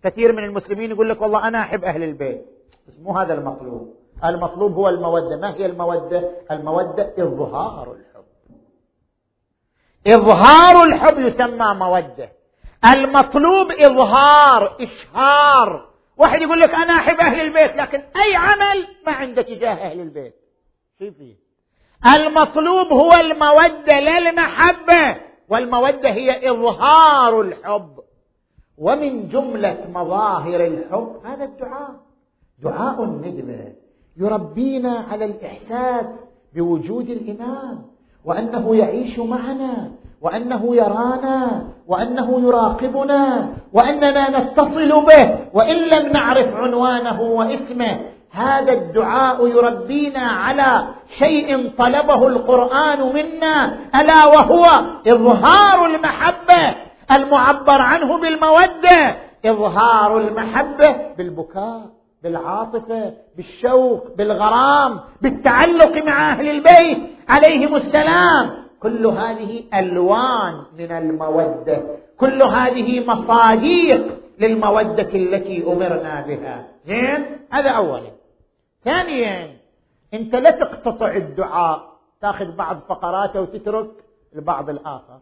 كثير 0.03 0.31
من 0.33 0.43
المسلمين 0.43 0.91
يقول 0.91 1.09
لك 1.09 1.21
والله 1.21 1.47
أنا 1.47 1.61
أحب 1.61 1.83
أهل 1.83 2.03
البيت. 2.03 2.45
بس 2.87 2.99
مو 2.99 3.17
هذا 3.17 3.33
المطلوب. 3.33 3.95
المطلوب 4.25 4.73
هو 4.73 4.89
المودة. 4.89 5.37
ما 5.37 5.55
هي 5.55 5.65
المودة؟ 5.65 6.29
المودة 6.51 7.13
إظهار 7.17 7.91
الحب. 7.91 8.23
إظهار 10.07 10.83
الحب 10.83 11.19
يسمى 11.19 11.73
مودة. 11.79 12.29
المطلوب 12.85 13.71
إظهار 13.71 14.77
إشهار. 14.81 15.89
واحد 16.17 16.41
يقول 16.41 16.59
لك 16.59 16.69
أنا 16.69 16.93
أحب 16.93 17.19
أهل 17.19 17.41
البيت 17.41 17.75
لكن 17.75 17.99
أي 17.99 18.35
عمل 18.35 18.87
ما 19.05 19.11
عنده 19.11 19.41
تجاه 19.41 19.73
أهل 19.73 19.99
البيت. 19.99 20.35
شوفي 20.99 21.35
المطلوب 22.15 22.87
هو 22.93 23.13
المودة 23.13 23.99
لا 23.99 24.17
المحبة. 24.17 25.32
والمودة 25.53 26.09
هي 26.09 26.49
إظهار 26.51 27.41
الحب. 27.41 27.99
ومن 28.77 29.27
جملة 29.27 29.87
مظاهر 29.93 30.65
الحب 30.65 31.15
هذا 31.25 31.45
الدعاء. 31.45 31.95
دعاء 32.63 33.03
الندبه 33.03 33.73
يربينا 34.17 35.05
على 35.11 35.25
الإحساس 35.25 36.05
بوجود 36.55 37.09
الامام 37.09 37.81
وأنه 38.25 38.75
يعيش 38.75 39.19
معنا. 39.19 39.91
وأنه 40.21 40.75
يرانا. 40.75 41.67
وأنه 41.87 42.41
يراقبنا. 42.47 43.53
وأننا 43.73 44.39
نتصل 44.39 45.05
به. 45.05 45.37
وإن 45.53 45.75
لم 45.75 46.11
نعرف 46.11 46.55
عنوانه 46.55 47.21
واسمه 47.21 48.12
هذا 48.33 48.73
الدعاء 48.73 49.47
يربينا 49.47 50.21
على 50.21 50.87
شيء 51.19 51.71
طلبه 51.77 52.27
القرآن 52.27 53.13
منا 53.13 53.77
ألا 53.95 54.25
وهو 54.25 54.65
إظهار 55.07 55.85
المحبة 55.85 56.75
المعبر 57.11 57.81
عنه 57.81 58.17
بالمودة 58.21 59.15
إظهار 59.45 60.17
المحبة 60.17 60.97
بالبكاء 61.17 61.89
بالعاطفة 62.23 63.13
بالشوق 63.37 64.07
بالغرام 64.17 64.99
بالتعلق 65.21 66.05
مع 66.05 66.31
أهل 66.31 66.49
البيت 66.49 66.97
عليهم 67.29 67.75
السلام. 67.75 68.63
كل 68.79 69.05
هذه 69.05 69.63
ألوان 69.73 70.53
من 70.79 70.91
المودة 70.91 71.81
كل 72.17 72.43
هذه 72.43 73.05
مصاديق 73.07 74.17
للمودة 74.39 75.09
التي 75.13 75.63
أمرنا 75.67 76.25
بها. 76.27 76.65
زين؟ 76.85 77.25
هذا 77.51 77.69
اولا 77.69 78.22
ثانيا 78.85 79.57
أنت 80.13 80.35
لا 80.35 80.51
تقتطع 80.51 81.15
الدعاء 81.15 81.93
تأخذ 82.21 82.55
بعض 82.55 82.79
فقراته 82.89 83.41
وتترك 83.41 83.91
البعض 84.35 84.69
الآخر. 84.69 85.19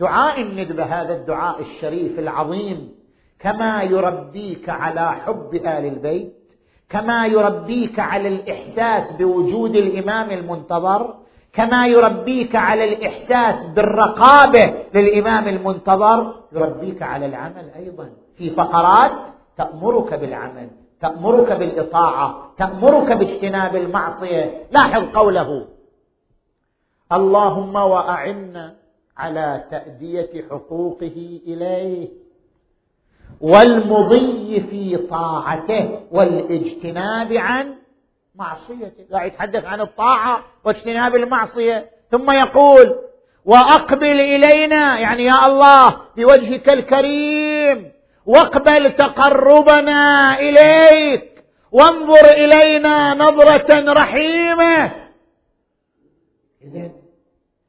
دعاء 0.00 0.40
الندبه 0.40 0.84
هذا 0.84 1.14
الدعاء 1.16 1.60
الشريف 1.60 2.18
العظيم. 2.18 3.00
كما 3.38 3.82
يربيك 3.82 4.68
على 4.68 5.12
حب 5.12 5.54
آل 5.54 5.64
البيت 5.66 6.40
كما 6.88 7.26
يربيك 7.26 7.98
على 7.98 8.28
الإحساس 8.28 9.12
بوجود 9.12 9.76
الإمام 9.76 10.30
المنتظر 10.30 11.14
كما 11.52 11.86
يربيك 11.86 12.56
على 12.56 12.84
الإحساس 12.84 13.64
بالرقابة 13.64 14.74
للإمام 14.94 15.48
المنتظر 15.48 16.34
يربيك 16.52 17.02
على 17.02 17.26
العمل 17.26 17.70
أيضا. 17.76 18.10
في 18.36 18.50
فقرات 18.50 19.12
تأمرك 19.56 20.14
بالعمل. 20.14 20.70
تأمرك 21.00 21.52
بالإطاعة 21.52 22.52
تأمرك 22.58 23.12
باجتناب 23.12 23.76
المعصية. 23.76 24.66
لاحظ 24.70 25.04
قوله 25.14 25.66
اللهم 27.12 27.74
وأعنا 27.74 28.74
على 29.16 29.64
تأدية 29.70 30.44
حقوقه 30.50 31.40
إليه 31.46 32.08
والمضي 33.40 34.60
في 34.60 34.96
طاعته 34.96 36.00
والاجتناب 36.10 37.32
عن 37.32 37.74
معصيته. 38.34 39.04
لا 39.10 39.24
يتحدث 39.24 39.64
عن 39.64 39.80
الطاعة 39.80 40.44
واجتناب 40.64 41.16
المعصية. 41.16 41.90
ثم 42.10 42.30
يقول 42.30 42.98
وأقبل 43.44 44.20
إلينا 44.20 44.98
يعني 44.98 45.24
يا 45.24 45.46
الله 45.46 45.96
بوجهك 46.16 46.68
الكريم. 46.68 47.92
واقبل 48.30 48.92
تقربنا 48.92 50.38
إليك. 50.38 51.44
وانظر 51.72 52.24
إلينا 52.24 53.14
نظرة 53.14 53.92
رحيمة. 53.92 54.92
إذن 56.64 56.92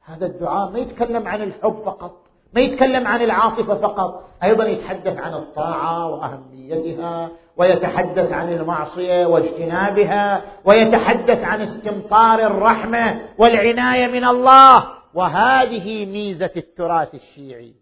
هذا 0.04 0.26
الدعاء 0.26 0.70
ما 0.70 0.78
يتكلم 0.78 1.28
عن 1.28 1.42
الحب 1.42 1.82
فقط 1.84 2.22
ما 2.54 2.60
يتكلم 2.60 3.06
عن 3.06 3.22
العاطفة 3.22 3.74
فقط 3.74 4.28
أيضا 4.42 4.64
يتحدث 4.64 5.18
عن 5.18 5.34
الطاعة 5.34 6.06
وأهميتها 6.08 7.30
ويتحدث 7.56 8.32
عن 8.32 8.52
المعصية 8.52 9.26
واجتنابها 9.26 10.42
ويتحدث 10.64 11.44
عن 11.44 11.60
استمطار 11.60 12.38
الرحمة 12.38 13.20
والعناية 13.38 14.06
من 14.06 14.24
الله. 14.24 14.84
وهذه 15.14 16.06
ميزة 16.06 16.50
التراث 16.56 17.14
الشيعي. 17.14 17.81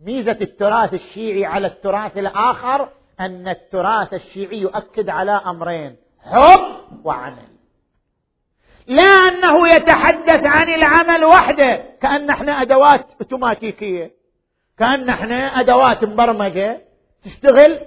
ميزة 0.00 0.36
التراث 0.40 0.94
الشيعي 0.94 1.44
على 1.44 1.66
التراث 1.66 2.18
الآخر 2.18 2.88
أن 3.20 3.48
التراث 3.48 4.14
الشيعي 4.14 4.58
يؤكد 4.58 5.08
على 5.08 5.32
أمرين 5.46 5.96
حب 6.20 6.60
وعمل. 7.04 7.48
لا 8.86 9.02
أنه 9.02 9.68
يتحدث 9.68 10.46
عن 10.46 10.68
العمل 10.68 11.24
وحده 11.24 11.84
كأن 12.02 12.30
إحنا 12.30 12.62
أدوات 12.62 13.06
أوتوماتيكية 13.20 14.10
كأن 14.78 15.08
إحنا 15.08 15.60
أدوات 15.60 16.04
مبرمجة. 16.04 16.82
تشتغل 17.24 17.78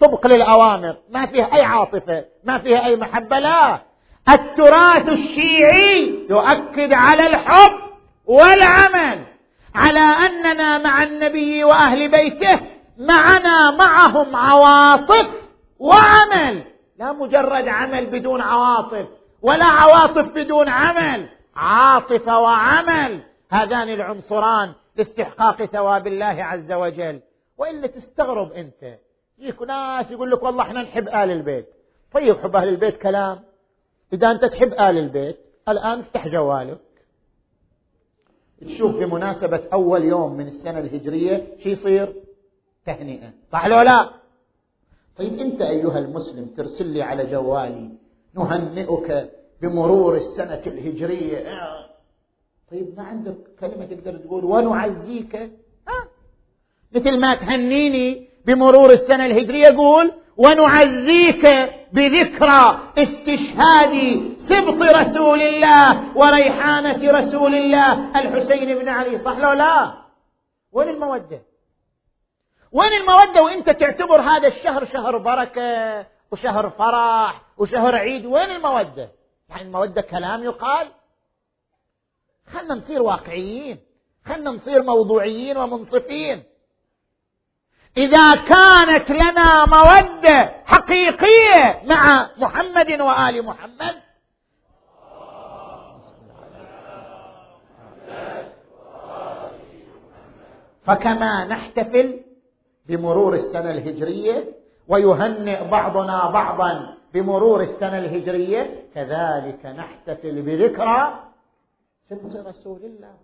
طبق 0.00 0.26
للأوامر 0.26 0.96
ما 1.10 1.26
فيها 1.26 1.54
أي 1.56 1.62
عاطفة 1.62 2.24
ما 2.44 2.58
فيها 2.58 2.86
أي 2.86 2.96
محبة 2.96 3.38
لا. 3.38 3.80
التراث 4.28 5.08
الشيعي 5.08 6.26
يؤكد 6.30 6.92
على 6.92 7.26
الحب 7.26 7.78
والعمل. 8.26 9.35
على 9.76 10.00
أننا 10.00 10.78
مع 10.78 11.02
النبي 11.02 11.64
وأهل 11.64 12.10
بيته 12.10 12.60
معنا 12.98 13.70
معهم 13.70 14.36
عواطف 14.36 15.28
وعمل. 15.78 16.64
لا 16.98 17.12
مجرد 17.12 17.68
عمل 17.68 18.06
بدون 18.06 18.40
عواطف 18.40 19.06
ولا 19.42 19.64
عواطف 19.64 20.28
بدون 20.28 20.68
عمل 20.68 21.28
عاطفه 21.56 22.40
وعمل. 22.40 23.20
هذان 23.50 23.88
العنصران 23.88 24.72
لاستحقاق 24.96 25.64
ثواب 25.64 26.06
الله 26.06 26.44
عز 26.44 26.72
وجل. 26.72 27.20
والا 27.58 27.86
تستغرب 27.86 28.52
أنت 28.52 28.98
يجيك 29.38 29.62
ناس 29.62 30.10
يقول 30.10 30.30
لك 30.30 30.42
والله 30.42 30.62
إحنا 30.62 30.82
نحب 30.82 31.08
آل 31.08 31.30
البيت. 31.30 31.66
طيب 32.12 32.38
حب 32.38 32.56
أهل 32.56 32.68
البيت 32.68 33.02
كلام. 33.02 33.40
إذا 34.12 34.30
أنت 34.30 34.44
تحب 34.44 34.72
آل 34.72 34.98
البيت 34.98 35.36
الآن 35.68 36.00
افتح 36.00 36.28
جوالك. 36.28 36.78
تشوف 38.60 38.96
بمناسبة 38.96 39.62
أول 39.72 40.04
يوم 40.04 40.32
من 40.32 40.48
السنة 40.48 40.78
الهجرية 40.78 41.46
شو 41.58 41.68
يصير؟ 41.68 42.14
تهنئة. 42.86 43.30
صح 43.48 43.66
لو 43.66 43.80
لا؟ 43.80 44.10
طيب 45.16 45.38
أنت 45.38 45.62
أيها 45.62 45.98
المسلم 45.98 46.46
ترسل 46.56 46.86
لي 46.86 47.02
على 47.02 47.26
جوالي 47.26 47.90
نهنئك 48.34 49.30
بمرور 49.62 50.14
السنة 50.16 50.62
الهجرية. 50.66 51.38
آه. 51.38 51.86
طيب 52.70 52.94
ما 52.96 53.02
عندك 53.02 53.36
كلمة 53.60 53.84
تقدر 53.84 54.16
تقول 54.16 54.44
ونعزيك؟ 54.44 55.36
ها 55.88 56.08
مثل 56.92 57.20
ما 57.20 57.34
تهنيني 57.34 58.28
بمرور 58.46 58.90
السنة 58.90 59.26
الهجرية 59.26 59.68
قول 59.76 60.12
ونعزيك 60.36 61.46
بذكرى 61.92 62.80
استشهاد 62.98 64.22
سبط 64.48 64.82
رسول 64.82 65.42
الله 65.42 66.16
وريحانة 66.18 67.10
رسول 67.10 67.54
الله. 67.54 68.20
الحسين 68.20 68.78
بن 68.78 68.88
علي 68.88 69.18
صح 69.18 69.36
لو 69.36 69.52
لا؟ 69.52 69.94
وين 70.72 70.88
المودة؟ 70.88 71.42
وين 72.72 72.92
المودة 72.92 73.42
وانت 73.42 73.70
تعتبر 73.70 74.20
هذا 74.20 74.48
الشهر 74.48 74.84
شهر 74.84 75.18
بركة 75.18 76.06
وشهر 76.30 76.70
فرح 76.70 77.42
وشهر 77.58 77.94
عيد؟ 77.94 78.26
وين 78.26 78.50
المودة؟ 78.50 79.10
يعني 79.48 79.62
المودة 79.62 80.00
كلام 80.00 80.44
يقال. 80.44 80.88
خلنا 82.52 82.74
نصير 82.74 83.02
واقعيين 83.02 83.78
خلنا 84.26 84.50
نصير 84.50 84.82
موضوعيين 84.82 85.56
ومنصفين. 85.56 86.42
إذا 87.96 88.34
كانت 88.34 89.10
لنا 89.10 89.66
مودة 89.66 90.54
حقيقية 90.66 91.82
مع 91.84 92.30
محمد 92.38 93.00
وآل 93.00 93.44
محمد 93.44 94.05
فكما 100.86 101.44
نحتفل 101.44 102.20
بمرور 102.86 103.34
السنة 103.34 103.70
الهجرية 103.70 104.44
ويهنئ 104.88 105.68
بعضنا 105.68 106.30
بعضا 106.30 106.96
بمرور 107.14 107.62
السنة 107.62 107.98
الهجرية 107.98 108.88
كذلك 108.94 109.66
نحتفل 109.66 110.42
بذكرى 110.42 111.24
سبط 112.08 112.46
رسول 112.46 112.84
الله 112.84 113.14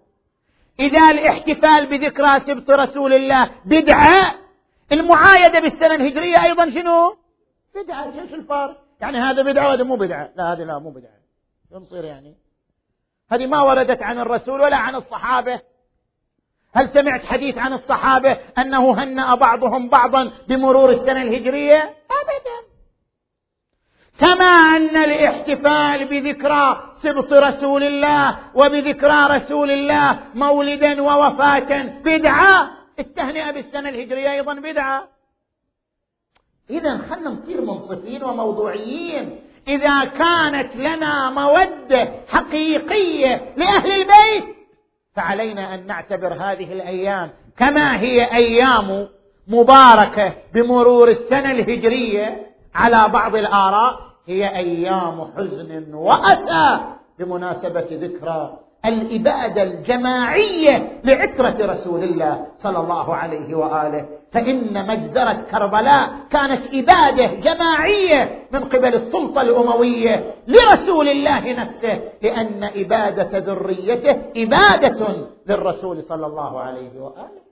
إذا 0.80 1.10
الاحتفال 1.10 1.86
بذكرى 1.86 2.40
سبط 2.40 2.70
رسول 2.70 3.12
الله 3.12 3.50
بدعة 3.64 4.34
المعايدة 4.92 5.60
بالسنة 5.60 5.94
الهجرية 5.94 6.44
أيضا 6.44 6.70
شنو؟ 6.70 7.16
بدعة 7.74 8.04
إيش 8.04 8.34
الفرق؟ 8.34 8.82
يعني 9.00 9.18
هذا 9.18 9.42
بدعة 9.42 9.68
وهذا 9.68 9.82
مو 9.82 9.96
بدعة، 9.96 10.30
لا 10.36 10.52
هذه 10.52 10.64
لا 10.64 10.78
مو 10.78 10.90
بدعة. 10.90 11.18
شو 11.70 11.78
نصير 11.78 12.04
يعني؟ 12.04 12.36
هذه 13.30 13.46
ما 13.46 13.62
وردت 13.62 14.02
عن 14.02 14.18
الرسول 14.18 14.60
ولا 14.60 14.76
عن 14.76 14.94
الصحابة. 14.94 15.60
هل 16.74 16.88
سمعت 16.88 17.24
حديث 17.24 17.58
عن 17.58 17.72
الصحابة 17.72 18.38
أنه 18.58 19.02
هنأ 19.02 19.34
بعضهم 19.34 19.88
بعضا 19.88 20.32
بمرور 20.48 20.90
السنة 20.90 21.22
الهجرية؟ 21.22 21.78
ابدا. 22.22 22.72
كما 24.18 24.44
أن 24.44 24.96
الاحتفال 24.96 26.08
بذكرى 26.08 26.94
سبط 27.02 27.32
رسول 27.32 27.82
الله 27.82 28.38
وبذكرى 28.54 29.26
رسول 29.36 29.70
الله 29.70 30.18
مولدا 30.34 31.02
ووفاة 31.02 31.82
بدعة 32.04 32.70
التهنئة 32.98 33.50
بالسنة 33.50 33.88
الهجرية 33.88 34.32
أيضا 34.32 34.54
بدعة 34.54 35.08
إذا 36.70 36.98
خلنا 36.98 37.30
نصير 37.30 37.60
منصفين 37.60 38.24
وموضوعيين 38.24 39.40
إذا 39.68 40.04
كانت 40.04 40.76
لنا 40.76 41.30
مودة 41.30 42.12
حقيقية 42.28 43.54
لأهل 43.56 43.92
البيت 43.92 44.61
فعلينا 45.14 45.74
أن 45.74 45.86
نعتبر 45.86 46.32
هذه 46.32 46.72
الأيام 46.72 47.30
كما 47.56 48.00
هي 48.00 48.24
أيام 48.32 49.08
مباركة 49.48 50.32
بمرور 50.54 51.08
السنة 51.08 51.50
الهجرية 51.52 52.46
على 52.74 53.08
بعض 53.12 53.36
الآراء 53.36 53.98
هي 54.26 54.56
أيام 54.56 55.32
حزن 55.36 55.94
واسى 55.94 56.80
بمناسبة 57.18 57.86
ذكرى 57.90 58.58
الاباده 58.84 59.62
الجماعية 59.62 61.00
لعترة 61.04 61.66
رسول 61.72 62.04
الله 62.04 62.46
صلى 62.56 62.78
الله 62.78 63.14
عليه 63.14 63.54
وآله. 63.54 64.08
فإن 64.32 64.86
مجزرة 64.86 65.46
كربلاء 65.50 66.12
كانت 66.30 66.66
اباده 66.74 67.26
جماعية 67.34 68.48
من 68.52 68.64
قبل 68.64 68.94
السلطة 68.94 69.40
الأموية 69.40 70.34
لرسول 70.46 71.08
الله 71.08 71.52
نفسه 71.52 72.12
لأن 72.22 72.64
اباده 72.64 73.38
ذريته 73.38 74.22
اباده 74.36 75.26
للرسول 75.46 76.02
صلى 76.02 76.26
الله 76.26 76.60
عليه 76.60 77.00
وآله. 77.00 77.42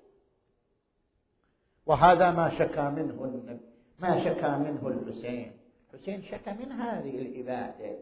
وهذا 1.86 2.30
ما 2.30 2.50
شكى 2.58 2.82
منه 2.82 3.24
النبي 3.24 3.60
ما 3.98 4.24
شكى 4.24 4.48
منه 4.48 4.88
الحسين. 4.88 5.52
الحسين 5.94 6.22
شكى 6.22 6.50
من 6.50 6.72
هذه 6.72 7.18
الاباده 7.18 7.96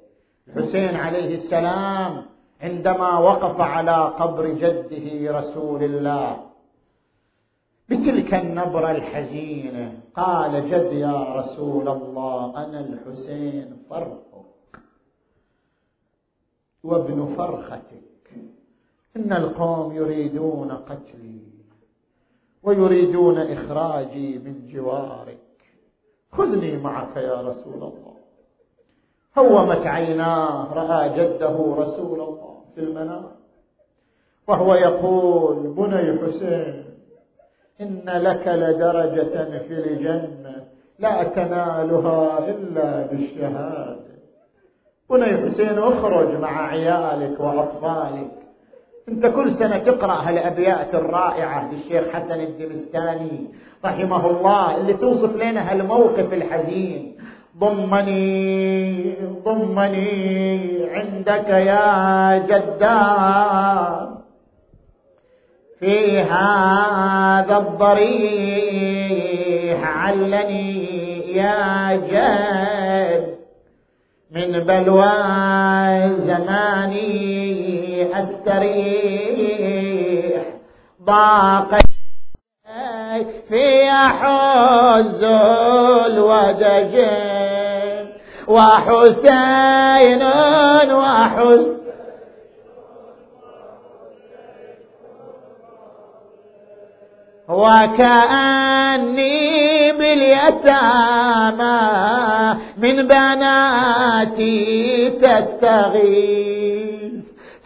الحسين 0.49 0.97
عليه 0.97 1.35
السلام 1.35 2.38
عندما 2.61 3.19
وقف 3.19 3.61
على 3.61 3.97
قبر 4.19 4.49
جده 4.49 5.39
رسول 5.39 5.85
الله. 5.85 6.45
بتلك 7.89 8.35
النبرة 8.35 8.91
الحزينة 8.91 10.01
قال 10.15 10.71
جد 10.71 10.93
يا 10.93 11.35
رسول 11.35 11.89
الله 11.89 12.65
أنا 12.65 12.81
الحسين 12.81 13.83
فرخك 13.91 14.81
وابن 16.85 17.35
فرختك. 17.37 18.03
إن 19.17 19.33
القوم 19.33 19.93
يريدون 19.93 20.73
قتلي 20.73 21.41
ويريدون 22.63 23.39
إخراجي 23.39 24.39
من 24.39 24.69
جوارك. 24.73 25.39
خذني 26.33 26.77
معك 26.77 27.17
يا 27.17 27.41
رسول 27.41 27.75
الله. 27.75 28.18
هومت 29.39 29.87
عيناه 29.87 30.75
رأى 30.75 31.09
جده 31.09 31.75
رسول 31.79 32.21
الله 32.21 32.55
في 32.75 32.81
المنام. 32.81 33.25
وهو 34.49 34.75
يقول 34.75 35.75
بني 35.77 36.19
حسين 36.19 36.85
إن 37.81 38.03
لك 38.07 38.49
لدرجة 38.49 39.59
في 39.59 39.73
الجنة 39.73 40.65
لا 40.99 41.23
تنالها 41.23 42.49
إلا 42.49 43.07
بالشهادة. 43.07 44.09
بني 45.11 45.25
حسين 45.25 45.79
اخرج 45.79 46.41
مع 46.41 46.67
عيالك 46.67 47.41
وأطفالك. 47.41 48.31
أنت 49.09 49.27
كل 49.27 49.55
سنة 49.55 49.79
تقرأ 49.79 50.13
هالأبيات 50.13 50.95
الرائعة 50.95 51.73
للشيخ 51.73 52.09
حسن 52.09 52.41
الدمستاني 52.41 53.51
رحمه 53.85 54.31
الله 54.31 54.77
اللي 54.77 54.95
توصف 54.95 55.37
لنا 55.37 55.73
هالموقف 55.73 56.33
الحزين. 56.33 57.18
ضمني 57.59 59.15
ضمني 59.45 60.79
عندك 60.91 61.49
يا 61.49 62.39
جدار. 62.39 64.19
في 65.81 66.21
هذا 66.21 67.57
الضريح 67.59 68.79
علني 69.99 70.89
يا 71.37 71.97
جد 71.97 73.39
من 74.31 74.59
بلوى 74.61 75.09
زماني 76.27 77.19
أستريح. 78.23 79.59
ضاق 81.03 81.79
في 83.49 83.91
حز 83.91 85.25
الودجين 86.07 87.38
وحسين 88.49 90.23
وحسين 90.93 91.79
وكأني 97.49 99.33
باليتامى 99.93 101.79
من 102.79 102.97
بناتي 103.09 105.11
تستغيث. 105.11 107.13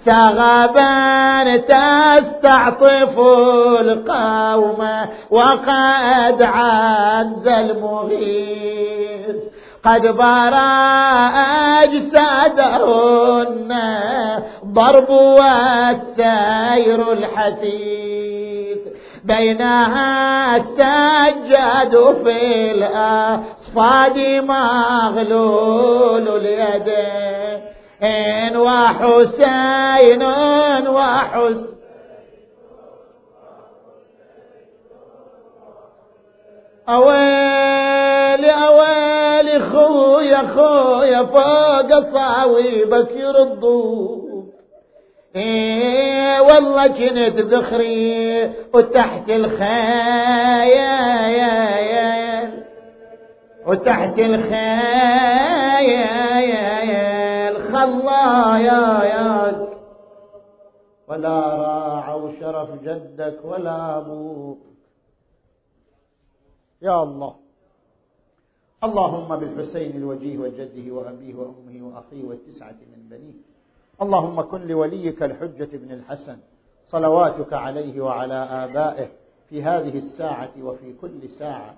سغبا 0.07 1.57
تستعطف 1.57 3.19
القوم 3.81 4.81
وقد 5.31 6.43
عز 6.43 7.49
المغيث. 7.49 9.37
قد 9.85 10.07
برا 10.07 10.73
أجسادهن 11.83 13.75
ضرب 14.65 15.11
والسير 15.11 17.13
الحثيث 17.13 18.79
بينها 19.25 20.57
السجاد 20.57 22.17
في 22.25 22.71
الأصفاد 22.71 24.19
مغلول 24.45 26.29
اليدين 26.29 27.61
وحسين 28.57 30.23
وحسين 30.89 31.72
أويلي 36.89 38.51
أويلي 38.51 39.59
خويا 39.61 40.39
خويا 40.39 41.23
فوق 41.23 42.15
صاويبك 42.15 43.11
يردوك 43.11 44.23
إيه 45.37 46.41
والله 46.41 46.87
كنت 46.87 47.39
ذخري 47.39 48.51
وتحت 48.75 49.31
الخيال 49.31 50.93
وتحت 53.67 54.19
الخيال 54.19 54.73
خلاياك 57.73 59.57
ولا 61.09 61.41
راعوا 61.41 62.31
شرف 62.41 62.69
جدك 62.85 63.39
ولا 63.45 63.99
أبوك. 63.99 64.72
يا 66.83 67.03
الله. 67.03 67.35
اللهم 68.85 69.37
بالحسين 69.37 69.97
الوجيه 69.97 70.39
وجده 70.39 70.95
وأبيه 70.95 71.35
وأمه 71.35 71.87
وأخيه 71.87 72.25
والتسعة 72.25 72.81
من 72.93 73.09
بنيه. 73.11 73.39
اللهم 74.03 74.41
كن 74.41 74.67
لوليك 74.67 75.23
الحجة 75.23 75.69
بن 75.73 75.91
الحسن. 75.93 76.39
صلواتك 76.87 77.53
عليه 77.53 78.01
وعلى 78.01 78.35
آبائه 78.35 79.09
في 79.49 79.63
هذه 79.63 79.99
الساعة 79.99 80.51
وفي 80.63 80.93
كل 81.01 81.29
ساعة. 81.29 81.75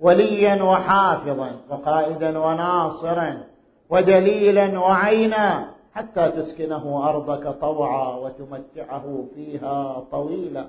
وليا 0.00 0.62
وحافظا 0.62 1.50
وقائدا 1.70 2.38
وناصرا 2.38 3.44
ودليلا 3.90 4.78
وعينا 4.78 5.70
حتى 5.92 6.30
تسكنه 6.30 7.08
أرضك 7.08 7.48
طوعا 7.60 8.16
وتمتعه 8.16 9.24
فيها 9.34 10.00
طويلا. 10.10 10.64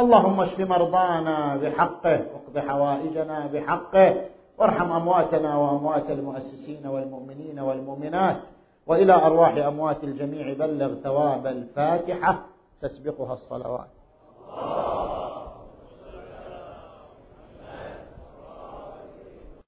اللهم 0.00 0.40
اشف 0.40 0.60
مرضانا 0.60 1.56
بحقه 1.56 2.20
واقض 2.32 2.58
حوائجنا 2.68 3.46
بحقه 3.52 4.24
وارحم 4.58 4.92
أمواتنا 4.92 5.56
وأموات 5.56 6.10
المؤسسين 6.10 6.86
والمؤمنين 6.86 7.60
والمؤمنات 7.60 8.36
وإلى 8.86 9.14
أرواح 9.14 9.56
أموات 9.56 10.04
الجميع 10.04 10.52
بلغ 10.52 10.94
ثواب 10.94 11.46
الفاتحة 11.46 12.42
تسبقها 12.82 13.32
الصلوات. 13.32 13.88